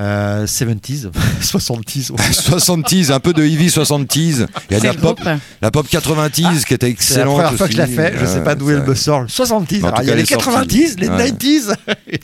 [0.00, 1.08] euh, 70s,
[1.40, 2.10] 70s.
[2.12, 2.18] ouais.
[2.30, 4.46] 60s, un peu de Ivy 60s.
[4.70, 5.40] Il y a de la pop, groupe.
[5.62, 7.34] la pop 90s qui était C'est la excellente.
[7.36, 9.24] première fois que je la fais, je sais pas d'où elle me sort.
[9.26, 10.84] 70s, En alors tout il y a les elle est sortie.
[10.84, 11.30] 90s, les Ouais.
[11.30, 11.74] 90s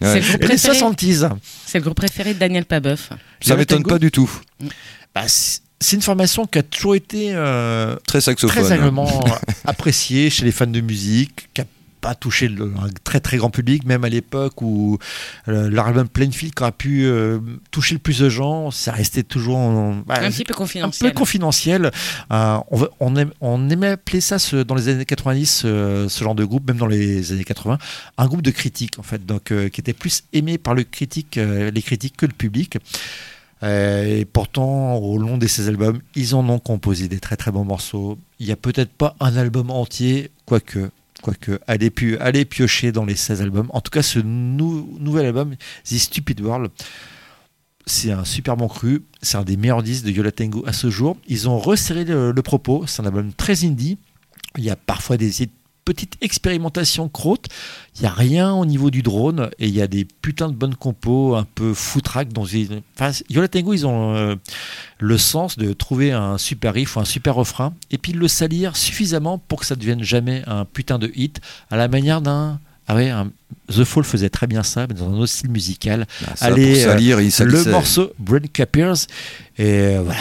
[0.03, 0.79] C'est le groupe et les préféré.
[0.79, 1.31] 70s.
[1.65, 3.11] C'est le groupe préféré de Daniel Pabeuf.
[3.41, 4.31] Ça m'étonne pas du tout.
[5.15, 5.23] Bah,
[5.81, 8.63] c'est une formation qui a toujours été euh, Très saxophone.
[8.63, 9.25] très agréablement
[9.65, 11.65] appréciée chez les fans de musique, qui a
[12.01, 14.99] pas touché le, un très très grand public, même à l'époque où
[15.49, 17.39] euh, l'album Plainfield qui aurait pu euh,
[17.73, 21.11] toucher le plus de gens, ça restait toujours en- bah, Un petit peu un confidentiel.
[21.11, 21.91] peu confidentiel.
[22.33, 22.59] Euh,
[23.01, 26.77] on, aimait appeler ça ce- dans les années 90, euh, ce genre de groupe, même
[26.77, 27.77] dans les années 80,
[28.19, 31.39] un groupe de critiques en fait, donc euh, qui était plus aimé par le critique,
[31.39, 32.79] euh, les critiques que le public.
[33.63, 37.51] Euh, et pourtant, au long de ces albums, ils en ont composé des très très
[37.51, 38.19] bons morceaux.
[38.39, 40.91] Il n'y a peut-être pas un album entier, quoique.
[41.23, 41.91] Quoique, allez,
[42.45, 43.69] piocher dans les 16 albums.
[43.71, 46.71] En tout cas, ce nou- nouvel album, The Stupid World,
[47.87, 49.03] c'est un super bon cru.
[49.23, 51.17] C'est un des meilleurs disques de Yola Tango à ce jour.
[51.27, 52.85] Ils ont resserré le, propos.
[52.87, 53.97] C'est un album très indie.
[54.59, 55.43] Il y a parfois des
[55.87, 57.47] petites expérimentations croûtes.
[57.97, 59.49] Il n'y a rien au niveau du drone.
[59.59, 62.35] Et il y a des putains de bonnes compos un peu foutraques.
[62.35, 62.83] Dans une...
[62.99, 64.35] enfin, Yola Tango, ils ont euh,
[64.99, 67.73] le sens de trouver un super riff ou un super refrain.
[67.91, 71.11] Et puis de le salir suffisamment pour que ça ne devienne jamais un putain de
[71.15, 71.41] hit.
[71.71, 72.61] À la manière d'un.
[72.89, 73.31] Ah ouais, un-
[73.69, 76.07] The Fall faisait très bien ça, mais dans un autre style musical.
[76.27, 78.93] Ah, ça, Allez, pour salir, euh, il le morceau Brain Capiers.
[79.59, 80.21] Et euh, voilà.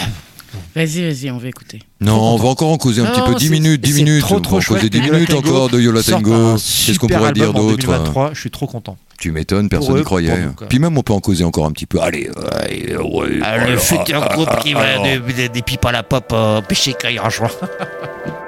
[0.75, 1.79] Vas-y, vas-y, on va écouter.
[2.01, 3.35] Non, on va encore en causer un Non, petit peu.
[3.35, 4.21] 10 c'est- minutes, 10 c'est minutes.
[4.21, 6.53] trop, on trop va en causer chouette 10 que minutes Tango encore de Yola Tango.
[6.55, 8.97] Qu'est-ce qu'on pourrait dire d'autre 2023, je suis trop content.
[9.17, 10.37] Tu m'étonnes, personne n'y croyait.
[10.37, 10.67] nous.
[10.67, 12.01] Puis même, on peut en causer encore un petit peu.
[12.01, 13.69] Allez, ouais, ouais, Ah, voilà.
[13.71, 15.03] le futur Ah, groupe ah, qui ah, va alors.
[15.05, 17.07] de- de- des pipes à la pop euh, péché quand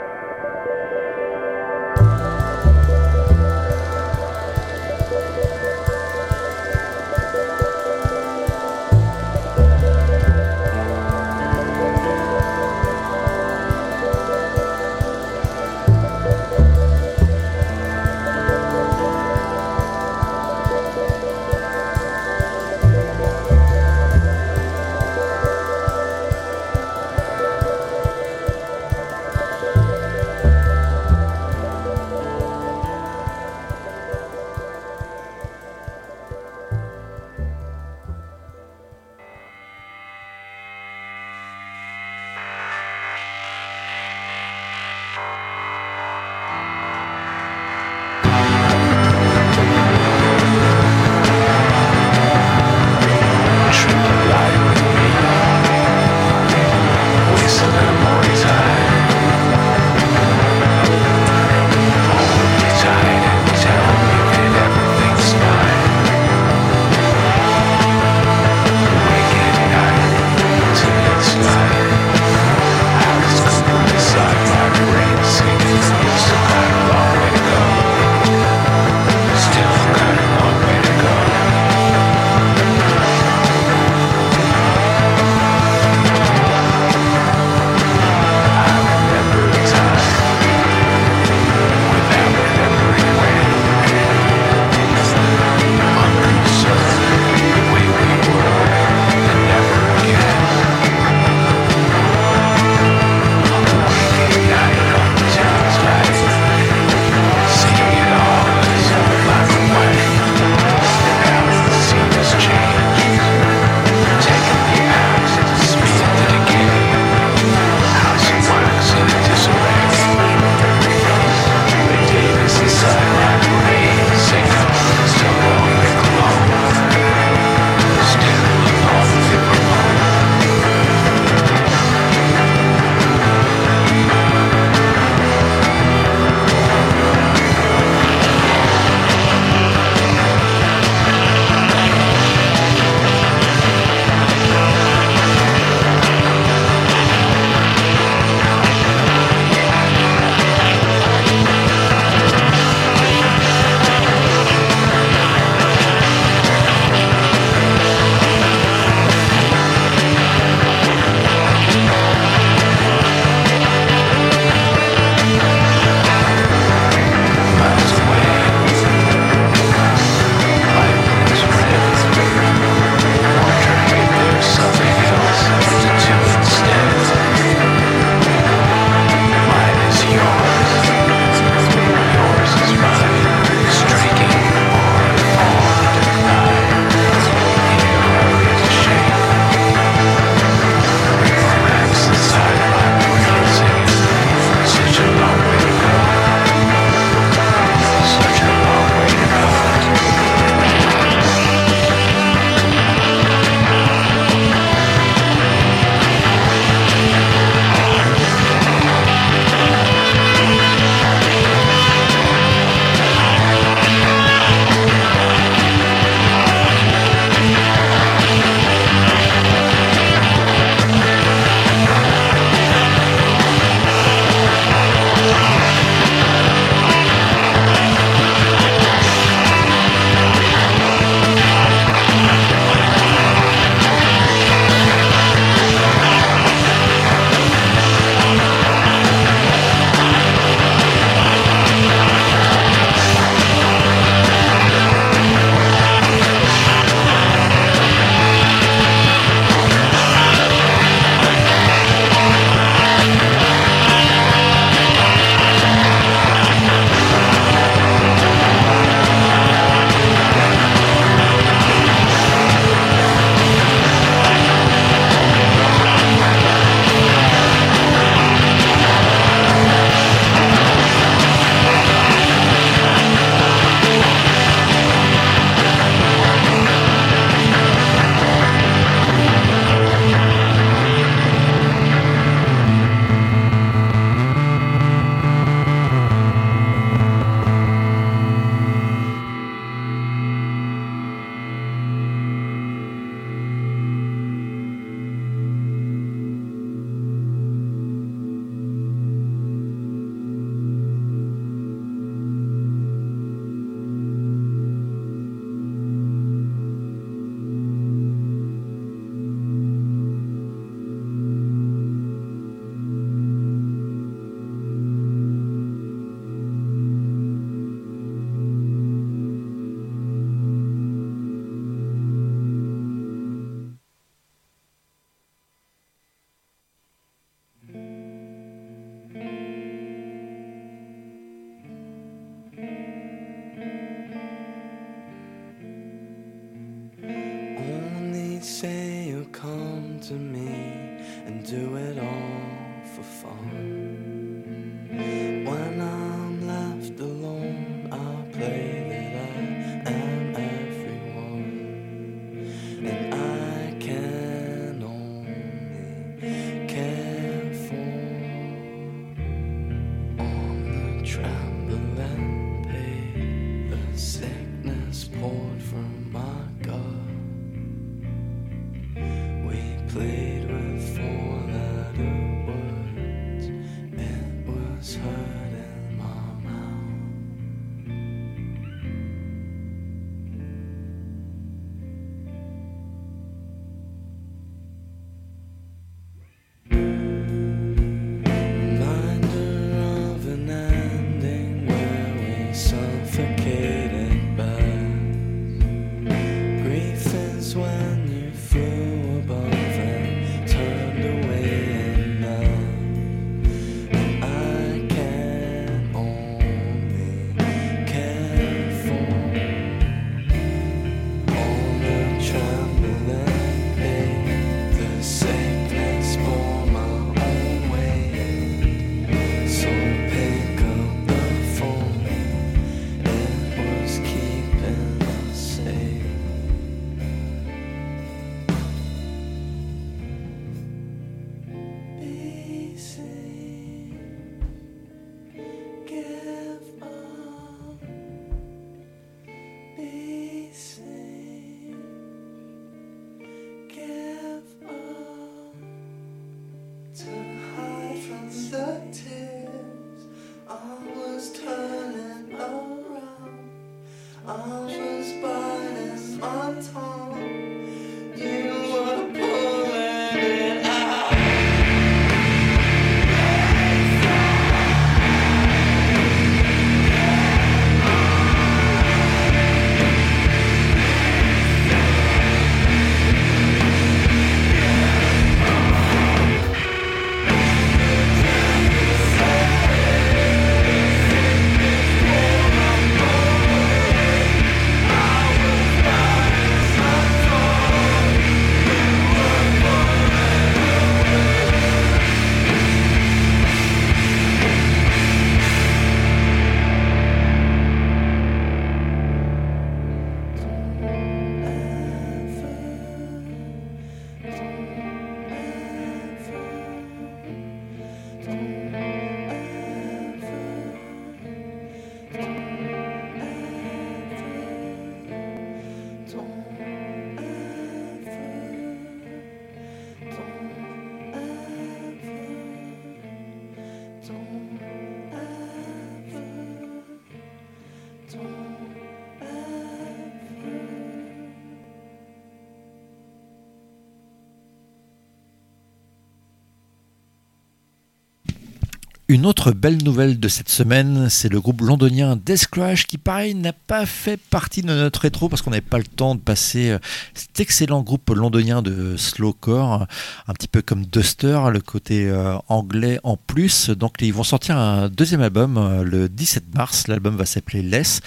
[539.18, 543.34] Une autre belle nouvelle de cette semaine, c'est le groupe londonien Death Crash qui, pareil,
[543.34, 546.70] n'a pas fait partie de notre rétro parce qu'on n'avait pas le temps de passer
[546.70, 546.78] euh,
[547.16, 549.88] cet excellent groupe londonien de slowcore,
[550.28, 553.72] un petit peu comme Duster, le côté euh, anglais en plus.
[553.72, 556.88] Donc, ils vont sortir un deuxième album euh, le 17 mars.
[556.88, 558.02] L'album va s'appeler Less.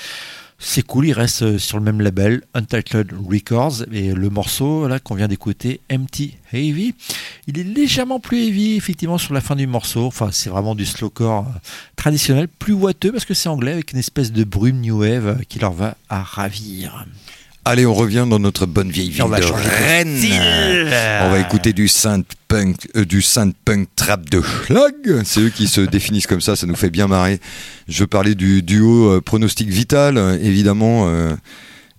[0.62, 4.98] C'est cool, il reste euh, sur le même label, Untitled Records, et le morceau là
[4.98, 6.94] qu'on vient d'écouter, Empty Heavy,
[7.46, 10.04] il est légèrement plus heavy effectivement sur la fin du morceau.
[10.04, 11.58] Enfin, c'est vraiment du slowcore euh,
[11.96, 15.34] traditionnel, plus ouateux parce que c'est anglais avec une espèce de brume new wave euh,
[15.48, 17.06] qui leur va à ravir.
[17.64, 20.18] Allez, on revient dans notre bonne vieille ville On va de Rennes.
[21.22, 24.94] On va écouter du synth punk, euh, du synth punk trap de schlag.
[25.24, 27.38] C'est eux qui se définissent comme ça, ça nous fait bien marrer.
[27.86, 31.08] Je parlais du duo euh, Pronostic Vital, euh, évidemment.
[31.08, 31.34] euh,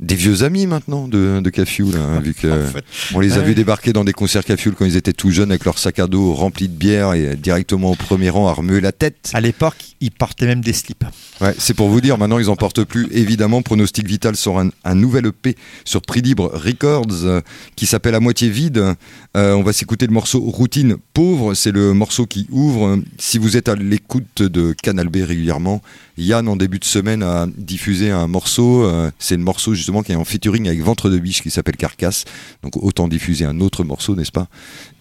[0.01, 2.83] des vieux amis maintenant de, de Cafioul, hein, vu que En fait,
[3.13, 5.63] on les a vus débarquer dans des concerts Cafioul quand ils étaient tout jeunes avec
[5.63, 8.91] leur sac à dos rempli de bière et directement au premier rang à remuer la
[8.91, 9.29] tête.
[9.33, 11.05] À l'époque, ils portaient même des slips.
[11.39, 13.07] Ouais, c'est pour vous dire, maintenant ils en portent plus.
[13.11, 15.55] Évidemment, Pronostic Vital sort un, un nouvel EP
[15.85, 17.41] sur Prix Libre Records euh,
[17.75, 18.95] qui s'appelle À moitié vide.
[19.37, 22.99] Euh, on va s'écouter le morceau Routine pauvre, c'est le morceau qui ouvre.
[23.17, 25.81] Si vous êtes à l'écoute de Canal B régulièrement,
[26.21, 28.83] Yann en début de semaine a diffusé un morceau.
[28.85, 31.77] euh, c'est le morceau justement qui est en featuring avec Ventre de Biche qui s'appelle
[31.77, 32.25] Carcasse.
[32.63, 34.47] Donc autant diffuser un autre morceau, n'est-ce pas?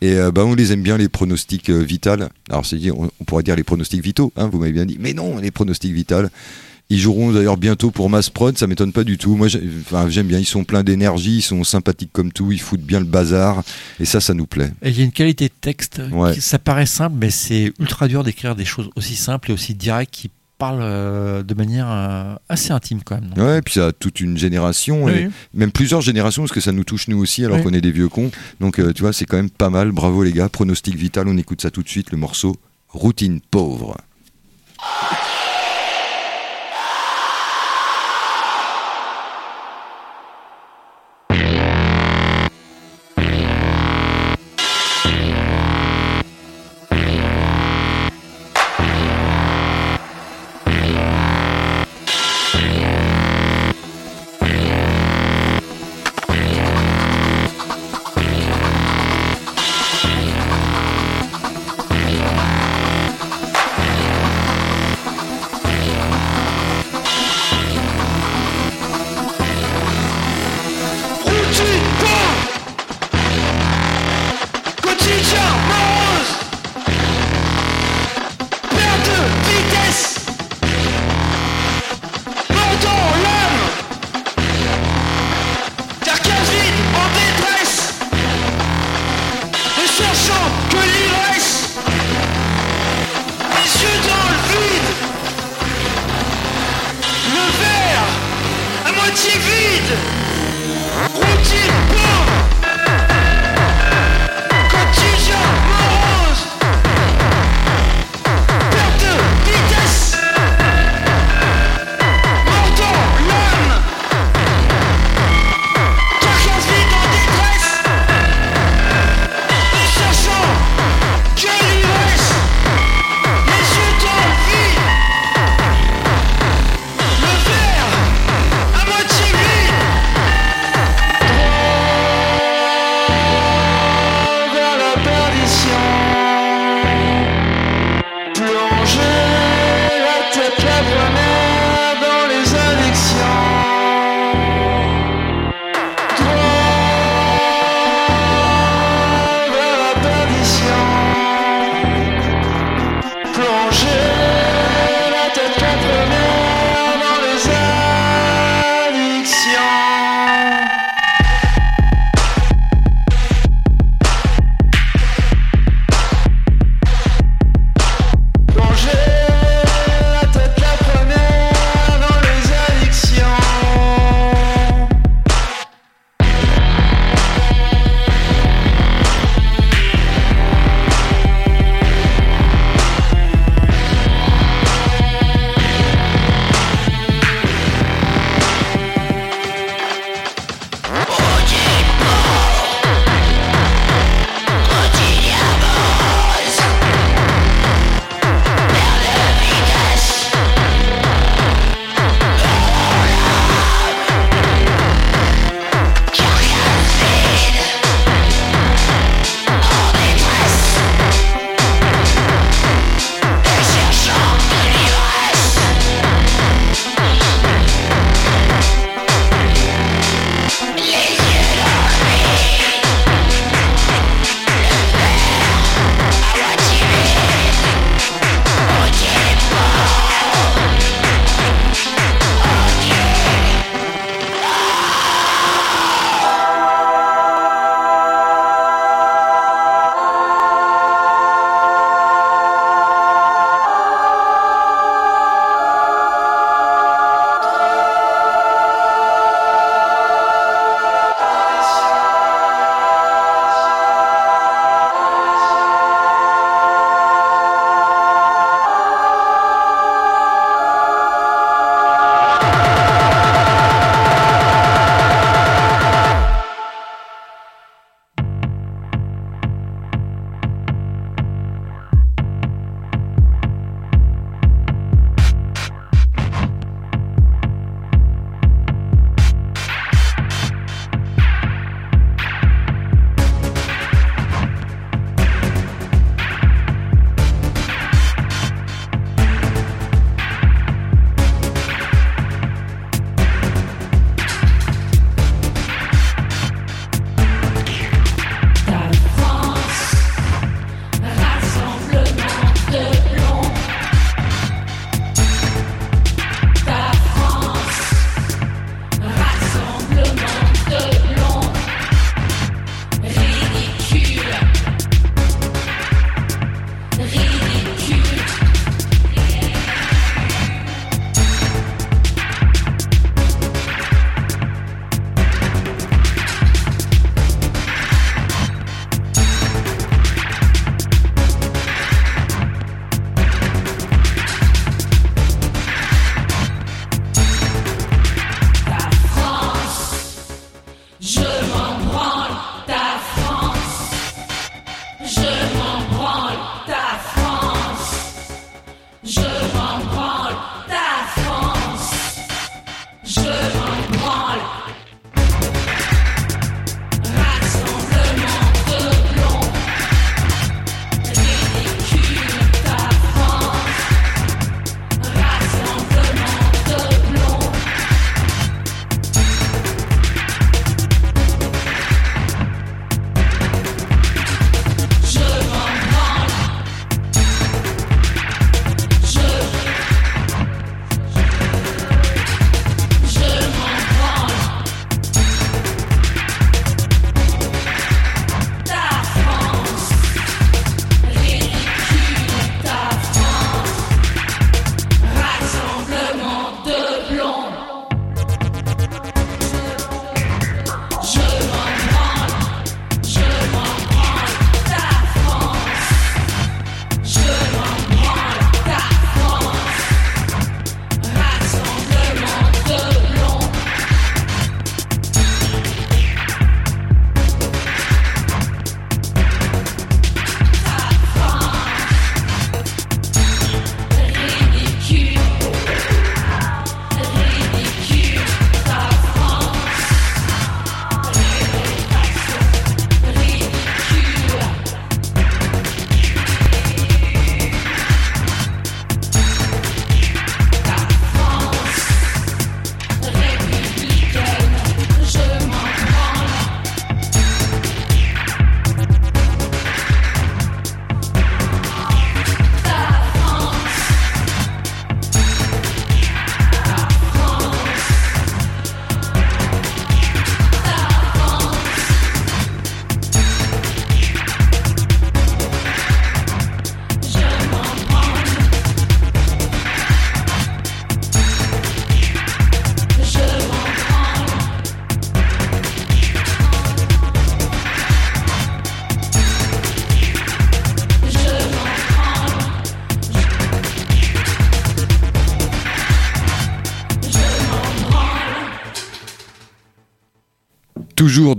[0.00, 2.28] Et euh, bah, on les aime bien les pronostics euh, vitales.
[2.48, 4.96] Alors c'est dit, on, on pourrait dire les pronostics vitaux, hein, vous m'avez bien dit.
[5.00, 6.30] Mais non, les pronostics vitales.
[6.92, 9.36] Ils joueront d'ailleurs bientôt pour Mass Prod, ça m'étonne pas du tout.
[9.36, 10.40] Moi, j'aime bien.
[10.40, 13.62] Ils sont pleins d'énergie, ils sont sympathiques comme tout, ils foutent bien le bazar,
[14.00, 14.72] et ça, ça nous plaît.
[14.82, 16.02] Et il y a une qualité de texte.
[16.10, 16.34] Ouais.
[16.34, 19.74] qui- ça paraît simple, mais c'est ultra dur d'écrire des choses aussi simples et aussi
[19.74, 20.30] directes qui
[20.60, 23.30] parlent euh, de manière euh, assez intime quand même.
[23.30, 26.60] Donc, Ouais, puis ça a toute une génération, Oui, et même plusieurs générations, parce que
[26.60, 27.62] ça nous touche nous aussi, alors Oui.
[27.64, 28.30] qu'on est des vieux cons.
[28.60, 29.90] Donc, euh, tu vois, c'est quand même pas mal.
[29.90, 30.48] Bravo les gars.
[30.48, 32.12] Pronostic vital, on écoute ça tout de suite.
[32.12, 32.54] Le morceau
[32.90, 33.96] Routine pauvre.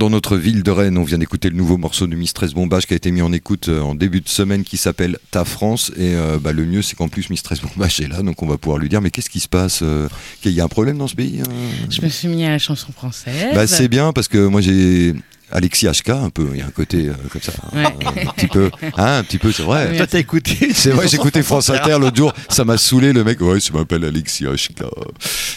[0.01, 2.93] Dans notre ville de Rennes, on vient d'écouter le nouveau morceau de Mistress Bombage qui
[2.93, 5.91] a été mis en écoute euh, en début de semaine qui s'appelle Ta France.
[5.95, 8.57] Et euh, bah, le mieux, c'est qu'en plus Mistress Bombage est là, donc on va
[8.57, 10.09] pouvoir lui dire Mais qu'est-ce qui se passe euh,
[10.41, 11.51] qu'il y a un problème dans ce pays euh
[11.91, 13.53] Je me suis mis à la chanson française.
[13.53, 15.13] Bah, c'est bien parce que moi j'ai
[15.51, 17.85] Alexis HK un peu, il y a un côté euh, comme ça, Ouais.
[17.85, 19.95] un petit peu, hein, un petit peu, c'est vrai.
[19.97, 23.23] Toi, t'as écouté C'est vrai, j'ai écouté France Inter l'autre jour, ça m'a saoulé le
[23.23, 23.41] mec.
[23.41, 24.83] Ouais, je m'appelle Alexis HK.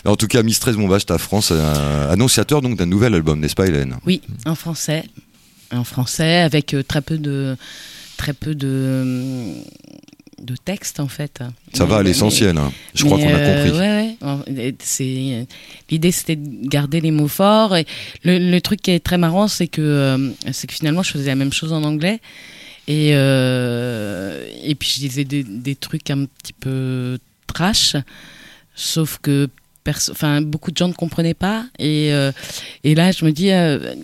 [0.05, 1.53] En tout cas, Mistress Bombage, ta France,
[2.11, 3.97] annonciateur donc d'un nouvel album, n'est-ce pas, Hélène?
[4.07, 5.05] Oui, en français.
[5.73, 7.57] En français, avec euh, très peu de,
[8.17, 9.55] très peu de,
[10.41, 11.41] de texte, en fait.
[11.73, 12.73] Ça va à l'essentiel, hein.
[12.95, 13.79] je crois qu'on a euh, compris.
[13.81, 14.17] ouais,
[14.57, 14.75] ouais.
[14.81, 15.47] C'est-
[15.91, 17.77] L'idée, c'était de garder les mots forts.
[17.77, 17.87] Et
[18.25, 21.27] le, le truc qui est très marrant, c'est que, euh, c'est que finalement, je faisais
[21.27, 22.21] la même chose en anglais.
[22.89, 27.97] Et, euh, et puis, je disais des, des trucs un petit peu trash.
[28.75, 29.49] Sauf que
[30.11, 31.67] enfin, beaucoup de gens ne comprenaient pas.
[31.79, 32.33] Et, euh,
[32.85, 33.95] et là, je me dis, euh,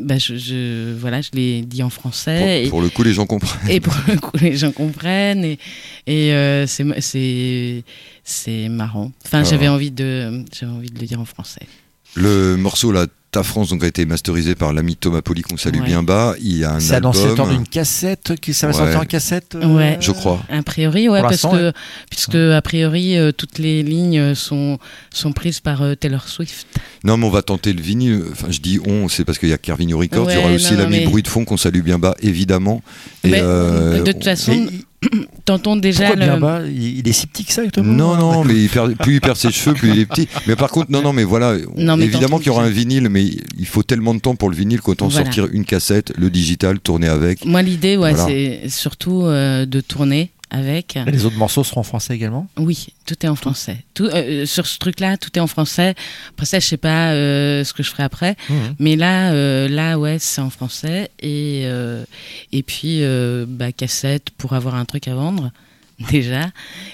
[0.00, 2.38] bah, je, je- voilà, je l'ai dit en français.
[2.38, 3.70] Pour, et- pour le coup, les gens comprennent.
[3.70, 5.58] et pour le coup, les gens comprennent et,
[6.06, 7.84] et euh, c'est c'est
[8.24, 9.12] c'est marrant.
[9.24, 9.44] Enfin, Ah.
[9.44, 11.66] j'avais envie de j'avais envie de le dire en français.
[12.14, 15.78] Le morceau là, Ta France, donc a été masterisé par l'ami Thomas Poli qu'on salue
[15.80, 15.86] Ouais.
[15.86, 16.34] bien bas.
[16.38, 17.12] Il y a un C'est album.
[17.12, 18.78] annoncé dans une cassette qui ça va Ouais.
[18.80, 19.54] sortir en cassette.
[19.54, 19.96] euh, Ouais.
[20.00, 20.42] Je crois.
[20.50, 21.72] A priori, ouais, parce que
[22.10, 24.78] puisque a priori euh, toutes les lignes sont
[25.14, 26.66] sont prises par euh, Taylor Swift.
[27.04, 28.22] Non, mais on va tenter le vinyle.
[28.32, 30.30] Enfin, je dis on, c'est parce qu'il y a Carvino Records.
[30.30, 32.82] il y aura aussi l'ami mais- Bruit de fond qu'on salue bien bas, évidemment.
[33.24, 34.84] Et, Mais, euh, de toute façon, Et-
[35.44, 36.70] tentons déjà Pourquoi le.
[36.70, 39.36] il, est si petit que ça, Thomas Non, non, mais il perd- plus il perd
[39.36, 40.28] ses cheveux, plus il est petit.
[40.46, 43.08] Mais par contre, non, non, mais voilà, Non, mais évidemment qu'il y aura un vinyle,
[43.08, 43.24] mais
[43.58, 45.24] il faut tellement de temps pour le vinyle qu'autant Voilà.
[45.26, 47.44] sortir une cassette, le digital, tourner avec.
[47.44, 48.26] Moi, l'idée, ouais, Voilà.
[48.26, 50.96] c'est surtout euh, de tourner avec.
[50.96, 52.46] Et Les autres morceaux seront en français également?
[52.56, 53.78] Oui, tout est en français.
[53.94, 55.94] Tout, euh, sur ce truc-là, tout est en français.
[56.30, 58.36] Après ça, je sais pas euh, ce que je ferai après.
[58.48, 58.74] Mhm.
[58.78, 61.10] Mais là, euh, là, ouais, c'est en français.
[61.20, 62.04] Et, euh,
[62.52, 65.50] et puis, euh, bah, cassette pour avoir un truc à vendre,
[66.10, 66.50] déjà.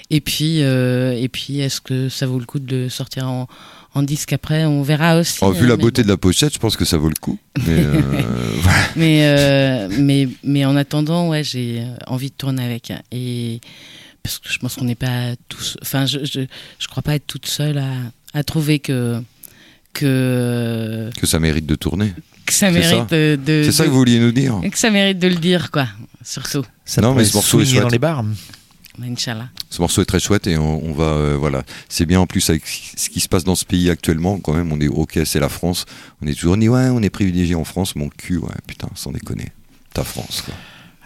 [0.09, 3.47] Et puis, euh, et puis est-ce que ça vaut le coup de le sortir en,
[3.95, 5.39] en disque après On verra aussi.
[5.41, 6.07] Oh, vu euh, la mais beauté bon.
[6.07, 7.37] de la pochette, je pense que ça vaut le coup.
[7.67, 8.01] Mais euh,
[8.61, 8.79] voilà.
[8.95, 12.91] Mais, euh, mais, mais en attendant, ouais, j'ai euh, envie de tourner avec.
[13.11, 13.59] Et
[14.23, 15.77] parce que je pense qu'on n'est pas tous.
[15.81, 16.41] Enfin, je, je,
[16.77, 17.91] je crois pas être toute seule à,
[18.33, 19.21] à trouver que.
[19.93, 22.13] que Que ça mérite de tourner.
[22.45, 23.15] que ça C'est mérite ça.
[23.15, 25.71] de, de- C'est ça que vous vouliez nous dire que ça mérite de le dire,
[25.71, 25.87] quoi,
[26.23, 26.63] surtout.
[26.85, 28.23] Ça Non, mais ce morceau est dans les bars.
[29.03, 29.49] Inch'Allah.
[29.69, 32.49] Ce morceau est très chouette et on, on va euh, voilà, c'est bien en plus
[32.49, 34.71] avec ce qui se passe dans ce pays actuellement quand même.
[34.71, 35.85] On est ok, c'est la France.
[36.23, 37.95] On est toujours dit ouais, on est privilégié en France.
[37.95, 39.47] Mon cul, ouais, putain, sans déconner.
[39.93, 40.41] Ta France.
[40.45, 40.53] Quoi.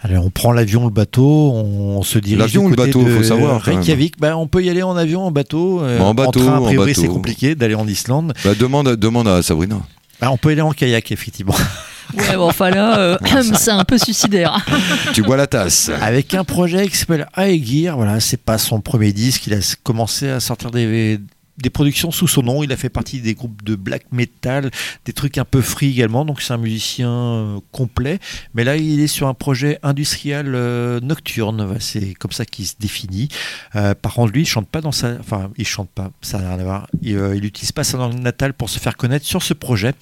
[0.02, 2.38] Allez, on prend l'avion, le bateau, on se dirige.
[2.38, 3.62] L'avion ou le bateau, faut savoir.
[3.62, 5.80] Reykjavik, bah, on peut y aller en avion, en bateau.
[5.82, 7.00] euh, En bateau, train, a en priori, bateau.
[7.00, 8.34] c'est compliqué d'aller en Islande.
[8.44, 9.80] Bah, demande, demande à Sabrina.
[10.20, 11.54] Bah, on peut aller en kayak, effectivement.
[12.16, 13.18] Ouais, bon, enfin là, euh,
[13.54, 14.64] c'est un peu suicidaire.
[15.12, 15.90] tu bois la tasse.
[16.00, 17.96] Avec un projet qui s'appelle Aegir.
[17.96, 19.46] Voilà, c'est pas son premier disque.
[19.46, 21.18] Il a commencé à sortir des,
[21.58, 22.62] des productions sous son nom.
[22.62, 24.70] Il a fait partie des groupes de black metal,
[25.04, 26.24] des trucs un peu free également.
[26.24, 28.18] Donc c'est un musicien euh, complet.
[28.54, 31.76] Mais là, il est sur un projet industriel euh, nocturne.
[31.80, 33.28] C'est comme ça qu'il se définit.
[33.76, 35.16] Euh, par contre, lui, il chante pas dans sa.
[35.20, 36.10] Enfin, il chante pas.
[36.22, 36.86] Ça n'a rien à voir.
[37.02, 39.94] Il, euh, il utilise pas sa langue natale pour se faire connaître sur ce projet.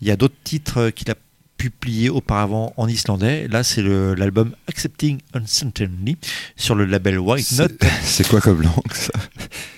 [0.00, 1.14] Il y a d'autres titres qu'il a
[1.60, 3.46] publié auparavant en islandais.
[3.50, 6.16] Là, c'est l'album Accepting Uncertainty
[6.56, 7.82] sur le label White Note.
[8.02, 9.12] C'est quoi comme langue ça?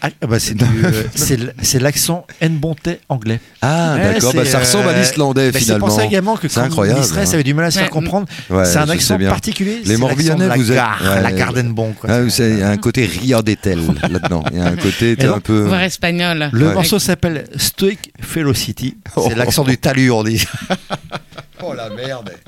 [0.00, 3.40] Ah, ah bah, c'est euh, l'accent Nbontais anglais.
[3.62, 5.86] Ah, Ouais, d'accord, bah, ça ressemble à euh, l'islandais, bah, finalement.
[5.86, 7.24] C'est pour ça également que quand incroyable, hein.
[7.26, 8.26] ça avait du mal à se faire comprendre.
[8.48, 9.30] Ouais, c'est un accent bien.
[9.30, 9.80] particulier.
[9.84, 10.74] Les Morbihanais, vous la êtes.
[10.74, 11.22] gare, ouais.
[11.22, 11.94] la Gardenbon.
[11.94, 12.10] quoi.
[12.10, 14.44] Ah, vous savez, il y a un côté riardétel là-dedans.
[14.52, 15.62] Il y a un côté un peu.
[15.62, 16.48] Voire espagnol.
[16.52, 18.96] Le morceau s'appelle Stoic Velocity.
[19.16, 19.26] Oh.
[19.28, 20.44] C'est l'accent du talus, on dit.
[21.62, 22.40] oh la merde.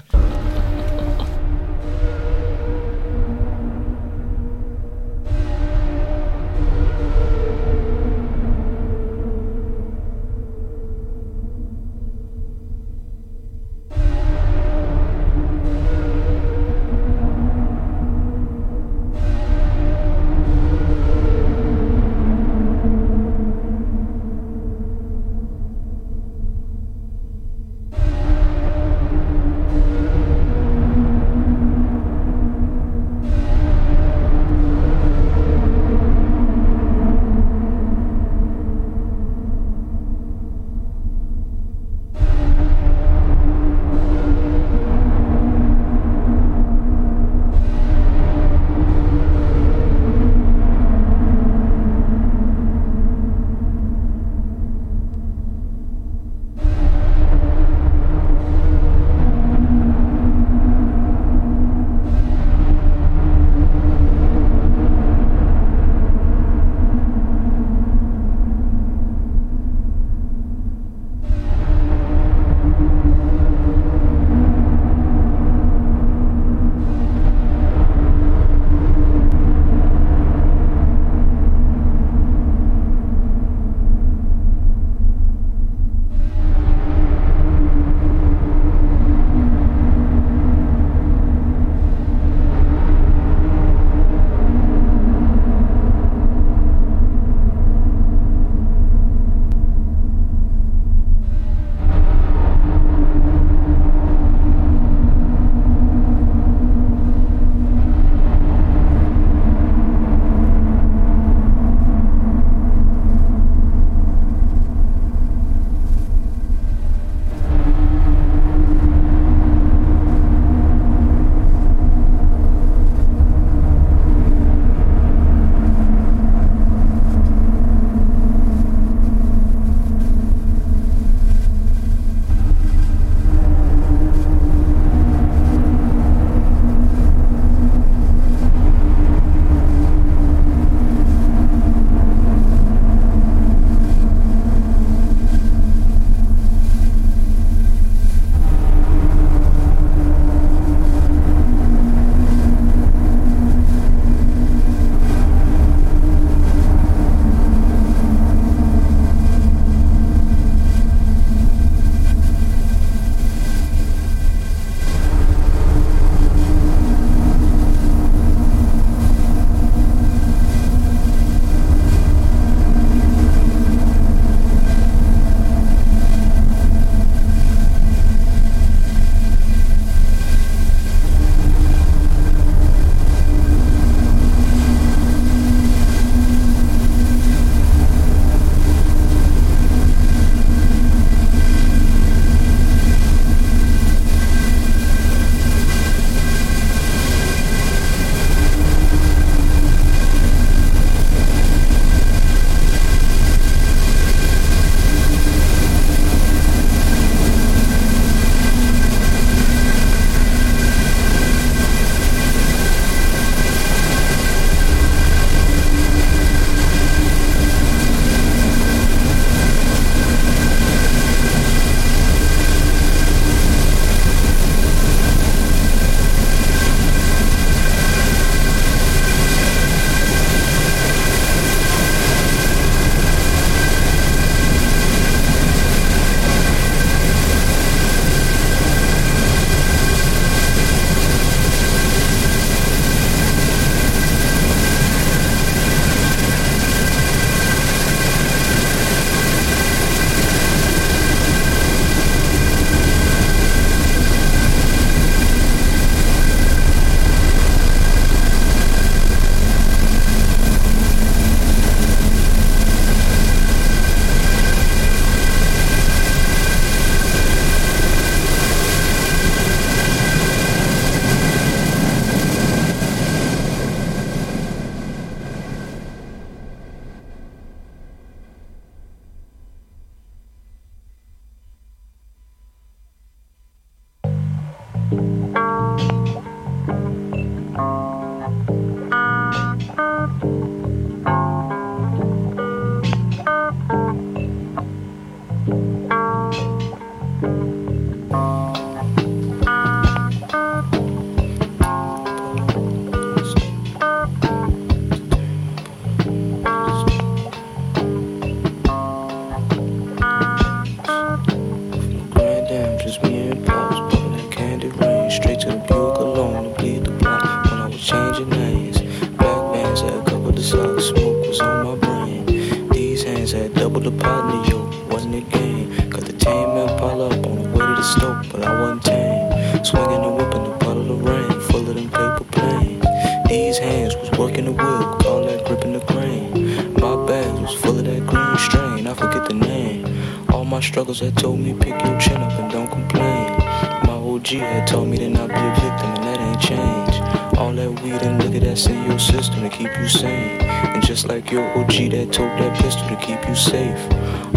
[353.45, 353.79] Safe.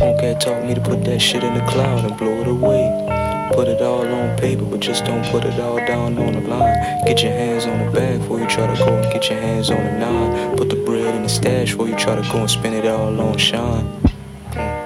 [0.02, 2.86] Unc had taught me to put that shit in the cloud and blow it away.
[3.54, 7.06] Put it all on paper, but just don't put it all down on the line.
[7.06, 9.72] Get your hands on the bag before you try to go and get your hands
[9.72, 10.58] on the nine.
[10.58, 13.20] Put the bread in the stash before you try to go and spend it all
[13.22, 13.88] on shine.
[14.52, 14.78] Mm.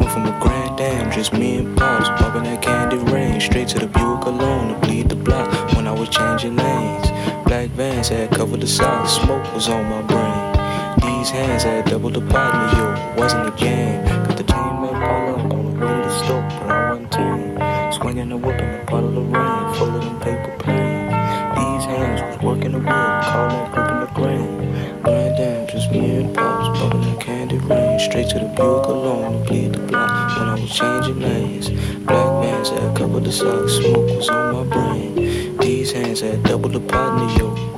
[0.00, 3.40] Went from a grand dam, just me and Pops, bumping that candy rain.
[3.40, 7.08] Straight to the Buick alone to bleed the block when I was changing lanes.
[7.46, 10.33] Black vans had covered the side, smoke was on my brain.
[11.34, 14.04] Hands had double the partner, yo, wasn't a game.
[14.04, 17.92] Got the team up all up the way to the store, but I wasn't tame.
[17.92, 21.10] Swinging the whip in the bottle of rain, full of them paper planes.
[21.58, 25.02] These hands was working the wheel, calling, gripping the grain.
[25.02, 27.98] Blind damn, just me and Pops, bumping that candy rain.
[27.98, 31.68] Straight to the Buick alone to bleed the block when I was changing lanes.
[32.06, 35.56] Black vans had covered the side, smoke was on my brain.
[35.58, 37.73] These hands had double the partner, yo,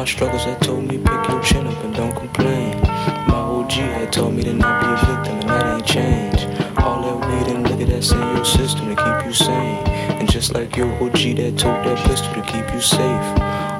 [0.00, 2.80] my struggles had told me pick your chin up and don't complain.
[3.28, 6.40] My OG had told me to not be a victim, and that ain't change.
[6.78, 9.86] All that weed and liquor that's in your system to keep you sane.
[10.18, 13.24] And just like your OG that took that pistol to keep you safe.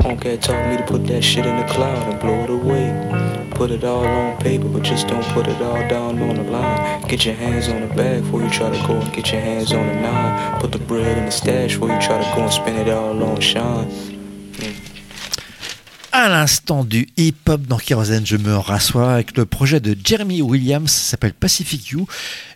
[0.04, 3.48] Unc had taught me to put that shit in the cloud and blow it away.
[3.52, 7.00] Put it all on paper, but just don't put it all down on the line.
[7.08, 9.72] Get your hands on the bag before you try to go and get your hands
[9.72, 10.60] on the nine.
[10.60, 13.22] Put the bread in the stash before you try to go and spend it all
[13.22, 14.19] on shine.
[16.22, 20.90] À l'instant du hip-hop dans Kérosène, je me rassois avec le projet de Jeremy Williams,
[20.90, 22.06] ça s'appelle Pacific You.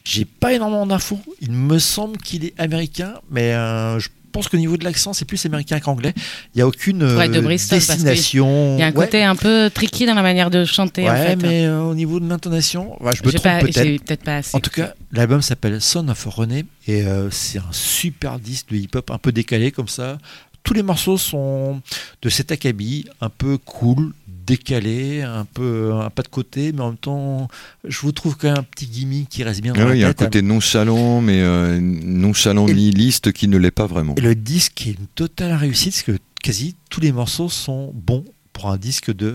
[0.05, 4.59] J'ai pas énormément d'infos, il me semble qu'il est américain, mais euh, je pense qu'au
[4.59, 6.13] niveau de l'accent, c'est plus américain qu'anglais.
[6.55, 8.77] Il n'y a aucune Ouais, de euh, Bristol, destination.
[8.77, 9.07] Il y a un Ouais.
[9.07, 11.05] côté un peu tricky dans la manière de chanter.
[11.05, 11.37] Ouais, en fait.
[11.37, 14.25] mais euh, au niveau de l'intonation, je me trompe peut-être.
[14.25, 18.39] pas assez En tout cas, l'album s'appelle Son of René et euh, c'est un super
[18.39, 20.19] disque de hip-hop un peu décalé comme ça.
[20.65, 21.81] Tous les morceaux sont
[22.23, 24.13] de cet acabit, un peu cool,
[24.47, 27.49] décalé, un peu un pas de côté, mais en même temps,
[27.87, 30.01] je vous trouve quand même un petit gimmick qui reste bien dans Ah la il
[30.01, 30.27] y a un tête.
[30.29, 34.15] côté nonchalant, mais euh, nonchalant nihiliste qui ne l'est pas vraiment.
[34.17, 38.25] Et le disque est une totale réussite, parce que quasi tous les morceaux sont bons
[38.55, 39.35] pour un disque de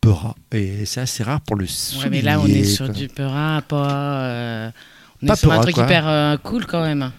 [0.00, 0.34] Peura.
[0.52, 1.64] Et c'est assez rare pour le
[2.00, 2.94] Ouais, mais là, on est sur quoi.
[2.94, 4.20] du Peura, pas.
[4.26, 4.70] euh,
[5.22, 5.84] on Pas est sur un truc quoi.
[5.84, 7.10] hyper euh, cool quand même.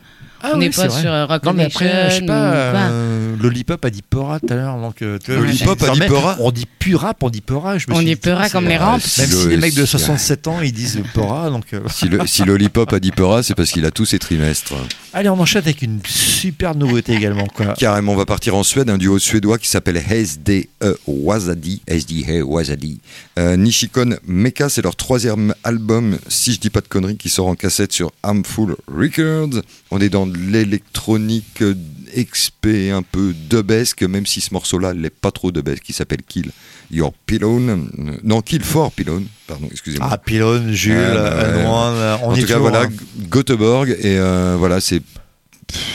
[0.43, 3.83] Ah on n'est pas sur euh, Rock Non, mais après, je sais pas, euh, Lollipop
[3.85, 4.77] a dit Peura tout à l'heure.
[4.79, 7.77] Donc, euh, tu vois, Lollipop a dit Peura On dit plus rap, on dit Peura.
[7.77, 9.01] Je me On suis dit c'est- comme les rampes.
[9.01, 11.01] Même Si si le- les mecs de si- 67 ans, ils disent.
[11.15, 11.79] Donc, euh,
[12.25, 14.73] Si, Lollipop a dit Peura, c'est parce qu'il a tous ses trimestres.
[15.13, 17.47] Allez, on enchaîne avec une super nouveauté également.
[17.47, 17.73] Quoi.
[17.77, 20.67] Carrément, on va partir en Suède, un duo suédois qui s'appelle SDE
[21.07, 21.81] Wazadi.
[21.87, 22.99] SDE Wazadi.
[23.37, 27.55] Nishikon Mecha, c'est leur troisième album, si je dis pas de conneries, qui sort en
[27.55, 29.61] cassette sur Armful Records.
[29.89, 31.75] On est dans de l'électronique euh,
[32.15, 36.51] XP, un peu dubesque, même si ce morceau-là n'est pas trop dubesque, qui s'appelle Kill
[36.91, 37.89] Your Pylone.
[37.99, 40.09] Euh, Non, Kill for Pylone, pardon, excusez-moi.
[40.11, 41.65] Ah, Pylone, Jules, ouais.
[41.65, 42.89] Antoine, on en tout cas, voilà, hein.
[43.29, 45.01] Göteborg, et euh, voilà, c'est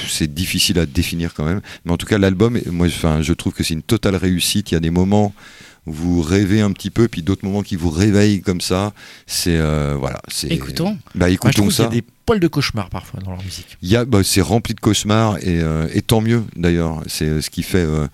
[0.08, 1.60] c'est difficile à définir quand même.
[1.84, 4.70] Mais en tout cas, l'album, moi, enfin, je trouve que c'est une totale réussite.
[4.70, 5.32] Il y a des moments
[5.86, 8.92] vous rêvez un petit peu, puis d'autres moments qui vous réveillent comme ça.
[9.26, 10.48] C'est euh, voilà, c'est.
[10.48, 10.92] Écoutons.
[11.14, 11.86] Bah, Moi, je écoutons trouve qu'il y ça.
[11.86, 13.76] a des poils de cauchemar parfois dans leur musique.
[13.82, 17.02] Il y a, bah, c'est rempli de cauchemars et, euh, et tant mieux d'ailleurs.
[17.06, 17.78] C'est euh, ce qui fait.
[17.78, 18.06] euh,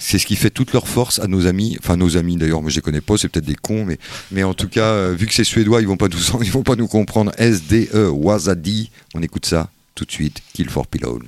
[0.00, 2.70] c'est ce qui fait toute leur force à nos amis, enfin nos amis d'ailleurs, moi
[2.70, 3.98] je les connais pas, c'est peut-être des cons, mais,
[4.30, 6.76] mais en tout cas, vu que c'est suédois, ils vont pas nous, ils vont pas
[6.76, 7.32] nous comprendre.
[7.36, 11.24] SDE Wazadi, on écoute ça tout de suite, Kill for Pylone.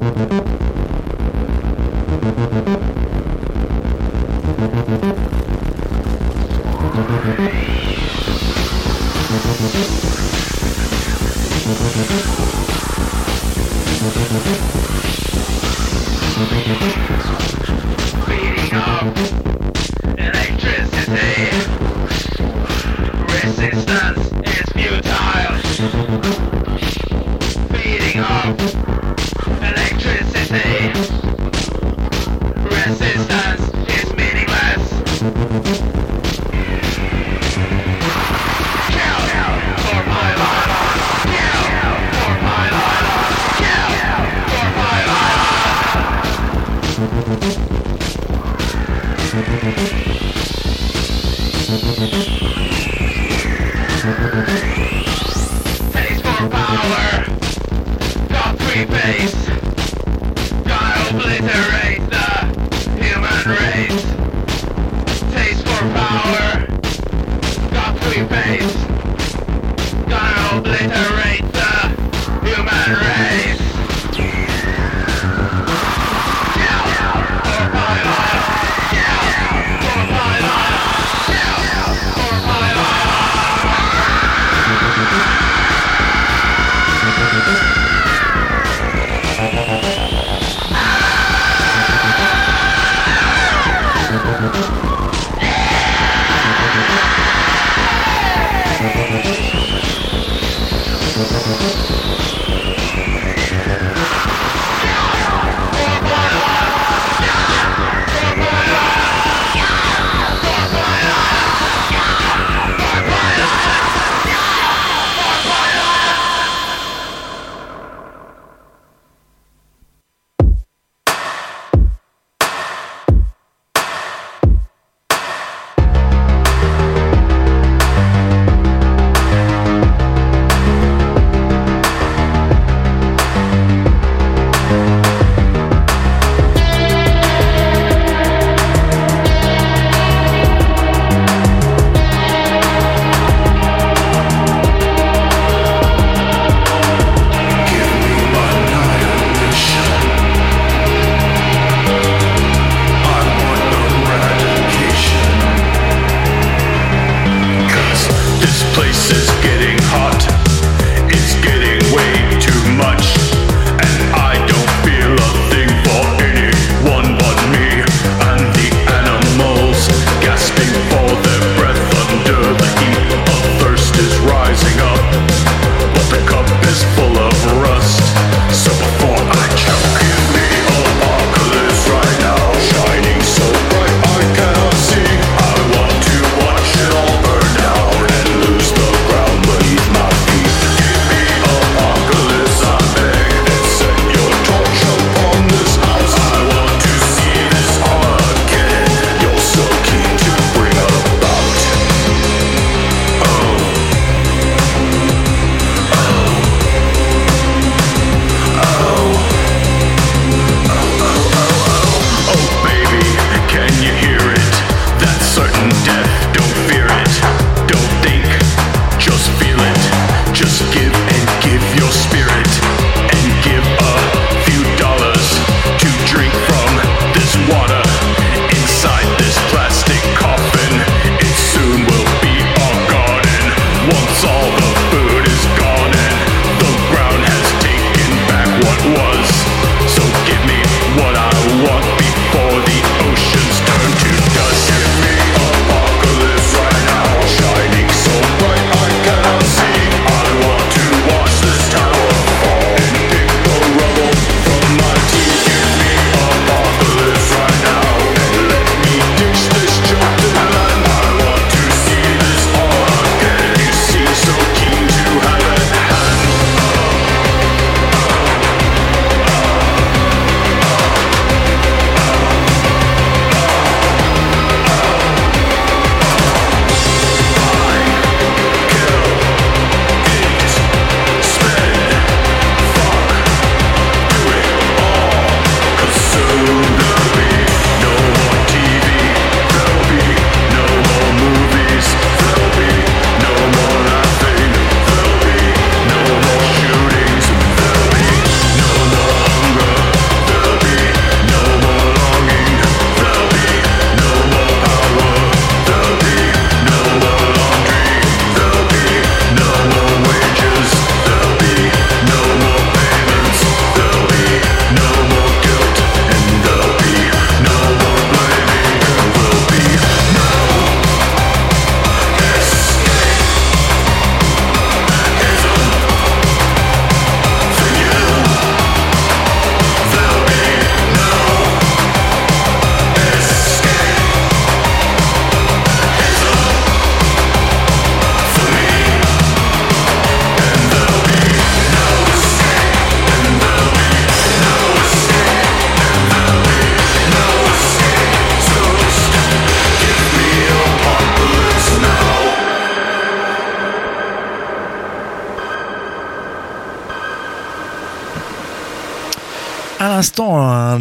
[0.00, 0.30] Thank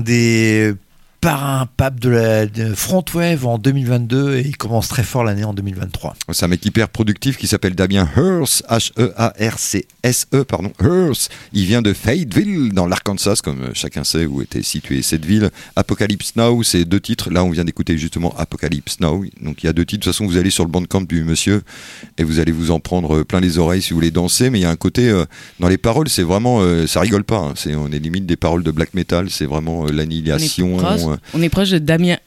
[0.10, 0.74] des
[1.22, 5.54] parrain pape de la de Frontwave en 2022 et il commence très fort l'année en
[5.54, 6.16] 2023.
[6.32, 11.30] C'est un mec hyper productif qui s'appelle Damien Hearst, H-E-A-R-C-S-E, E, pardon, Hearst.
[11.52, 15.50] Il vient de Fayetteville, dans l'Arkansas, comme chacun sait où était située cette ville.
[15.76, 17.30] Apocalypse Now, c'est deux titres.
[17.30, 19.26] Là, on vient d'écouter justement Apocalypse Now.
[19.42, 20.02] Donc, il y a deux titres.
[20.02, 21.64] De toute façon, vous allez sur le bandcamp du monsieur
[22.20, 24.50] et vous allez vous en prendre euh, plein les oreilles si vous voulez danser.
[24.52, 25.26] Mais il y a un côté, euh,
[25.60, 27.38] dans les paroles, c'est vraiment, euh, ça rigole pas.
[27.40, 27.54] hein.
[27.56, 29.30] C'est, on est limite des paroles de black metal.
[29.32, 30.76] C'est vraiment euh, l'annihilation.
[30.76, 32.18] On est proche, euh, on est proche de Damien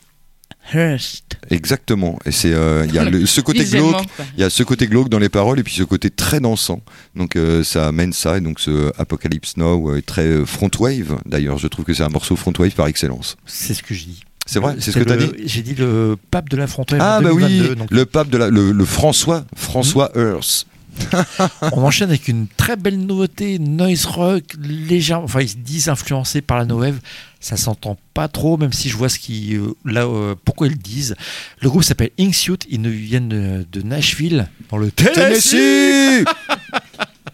[0.75, 1.37] Hirst.
[1.51, 2.19] Exactement.
[2.25, 4.07] Et c'est euh, il y a le- ce côté glauque,
[4.37, 6.81] il y a ce côté glauque dans les paroles et puis ce côté très dansant.
[7.17, 11.19] Donc euh, ça amène ça et donc ce Apocalypse Now euh, est très front wave.
[11.27, 13.37] D'ailleurs, je trouve que c'est un morceau front wave par excellence.
[13.45, 14.23] C'est ce que je dis.
[14.53, 15.31] C'est vrai, c'est ce que tu as dit.
[15.47, 17.75] J'ai dit le pape de la Frontwave Ah en bah oui, 2022.
[17.75, 20.67] donc le pape de la le, le François François Hearst.
[21.73, 26.43] on enchaîne avec une très belle nouveauté, noise rock, légèrement, enfin ils se disent influencés
[26.43, 26.99] par la no wave.
[27.41, 30.75] Ça s'entend pas trop, même si je vois ce qui, euh, là, euh, pourquoi ils
[30.75, 31.17] le disent.
[31.61, 35.51] Le groupe s'appelle Inksuit, ils viennent de, de Nashville, dans le Tennessee.
[35.51, 36.25] Tennessee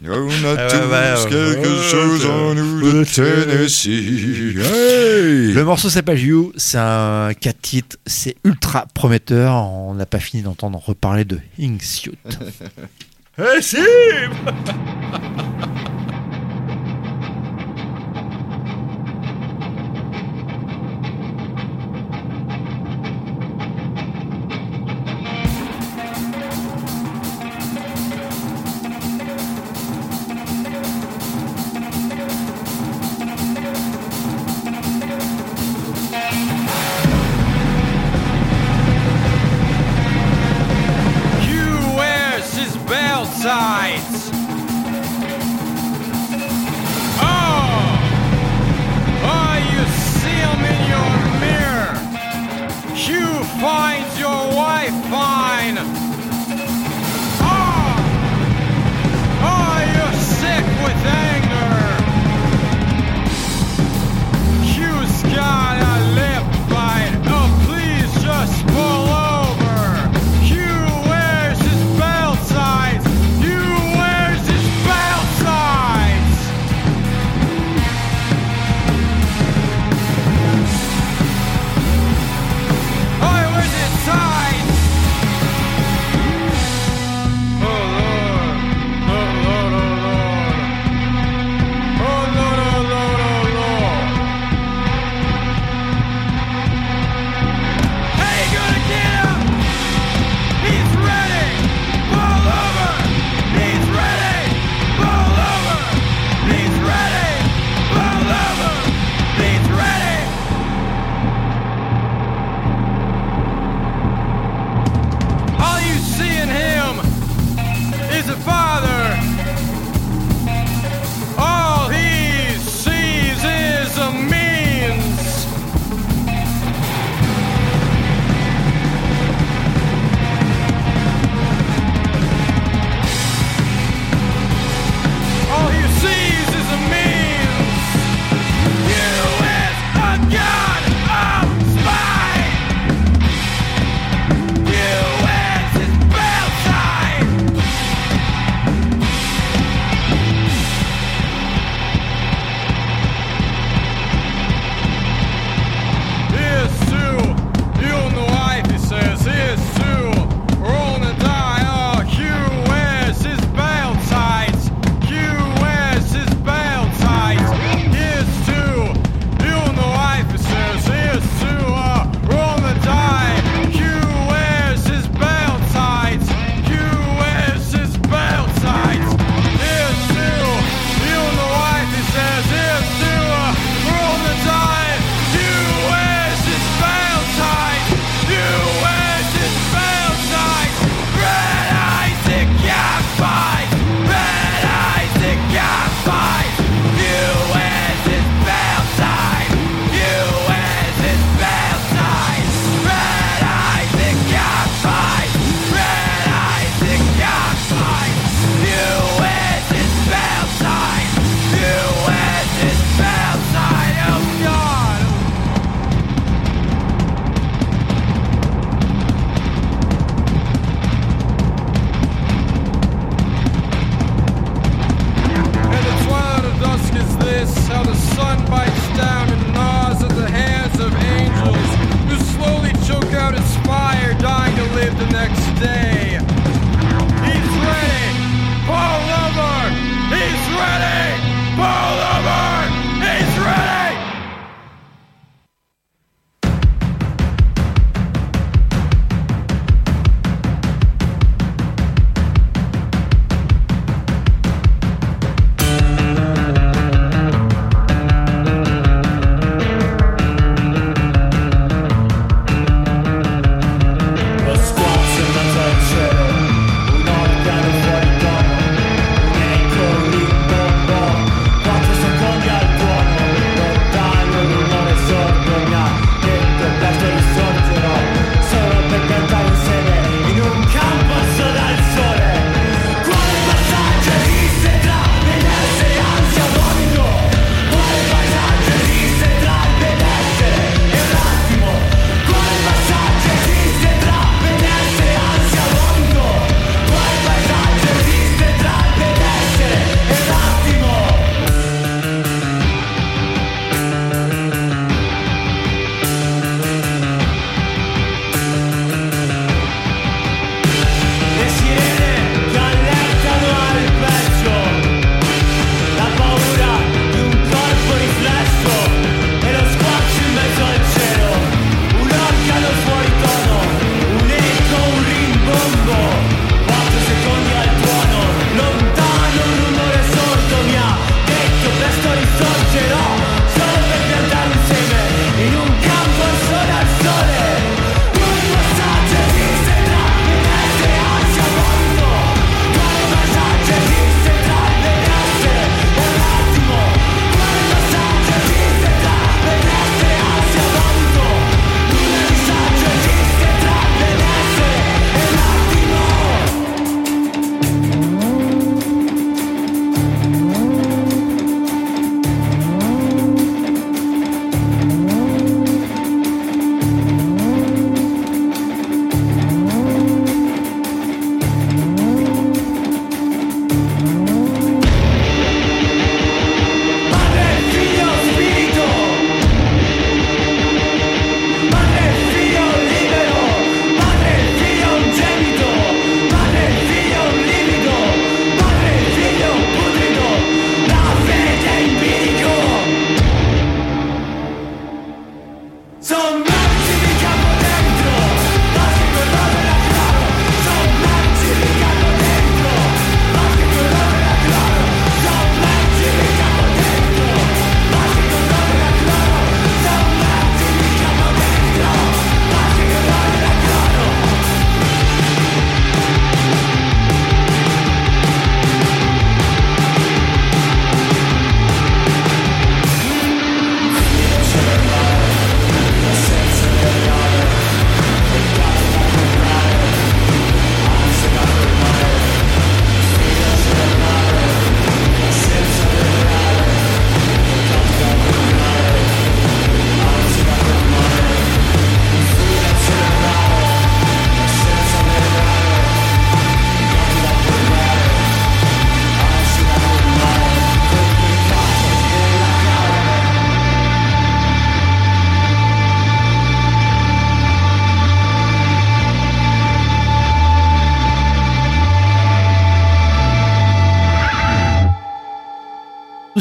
[0.04, 3.88] On a Ah tous ouais, ouais, quelque ouais, chose en nous de Tennessee.
[4.56, 9.54] Hey Le morceau s'appelle You, c'est un 4 titres, c'est ultra prometteur.
[9.54, 12.12] On n'a pas fini d'entendre reparler de Inksuit.
[13.40, 13.60] Eh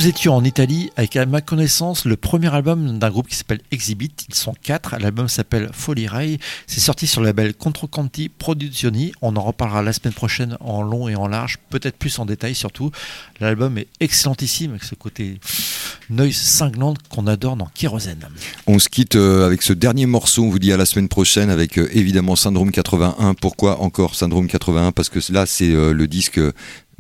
[0.08, 3.60] Nous étions en Italie avec, à ma connaissance, le premier album d'un groupe qui s'appelle
[3.72, 4.14] Exhibit.
[4.30, 4.96] Ils sont quatre.
[5.02, 6.40] L'album s'appelle Folly Ray.
[6.66, 9.12] C'est sorti sur le label Controcanti Produzioni.
[9.22, 12.56] On en reparlera la semaine prochaine en long et en large, peut-être plus en détail
[12.56, 12.90] surtout.
[13.42, 15.42] L'album est excellentissime avec ce côté
[16.10, 18.26] noise cinglante qu'on adore dans Kérosène.
[18.66, 20.44] On se quitte euh, avec ce dernier morceau.
[20.46, 23.34] On vous dit à la semaine prochaine avec euh, évidemment Syndrome 81.
[23.34, 26.40] Pourquoi encore Syndrome 81 Parce que là, c'est euh, le disque.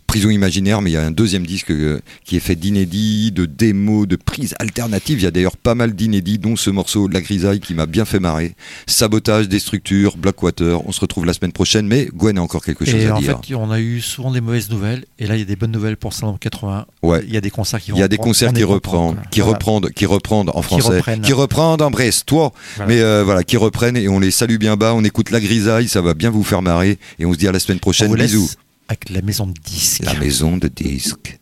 [0.07, 3.45] Prison imaginaire, mais il y a un deuxième disque euh, qui est fait d'inédits, de
[3.45, 5.19] démos, de prises alternatives.
[5.19, 7.85] Il y a d'ailleurs pas mal d'inédits, dont ce morceau de la grisaille qui m'a
[7.87, 8.55] bien fait marrer.
[8.87, 10.87] Sabotage des structures, Blackwater.
[10.87, 13.19] On se retrouve la semaine prochaine, mais Gwen a encore quelque chose Et à en
[13.19, 13.39] dire.
[13.45, 15.03] fait, on a eu souvent des mauvaises nouvelles.
[15.19, 16.85] Et là, il y a des bonnes nouvelles pour Syndrome 81.
[17.03, 17.21] Ouais.
[17.27, 19.17] Il y a des concerts qui vont Il y a des concerts On qui reprennent,
[19.29, 19.57] qui Voilà.
[19.57, 21.21] reprennent, qui reprennent en Qui français, reprennent.
[21.21, 22.53] qui reprennent en Brest-toi.
[22.77, 22.93] Voilà.
[22.93, 24.93] Mais euh, voilà, qui reprennent et on les salue bien bas.
[24.93, 27.51] On écoute la grisaille, ça va bien vous faire marrer et on se dit à
[27.51, 28.15] la semaine prochaine.
[28.15, 28.49] laisse Bisous.
[28.89, 30.03] Avec la maison de disques.
[30.03, 31.39] La maison de disques.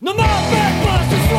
[0.00, 1.33] Ne m'embête pas ce soir,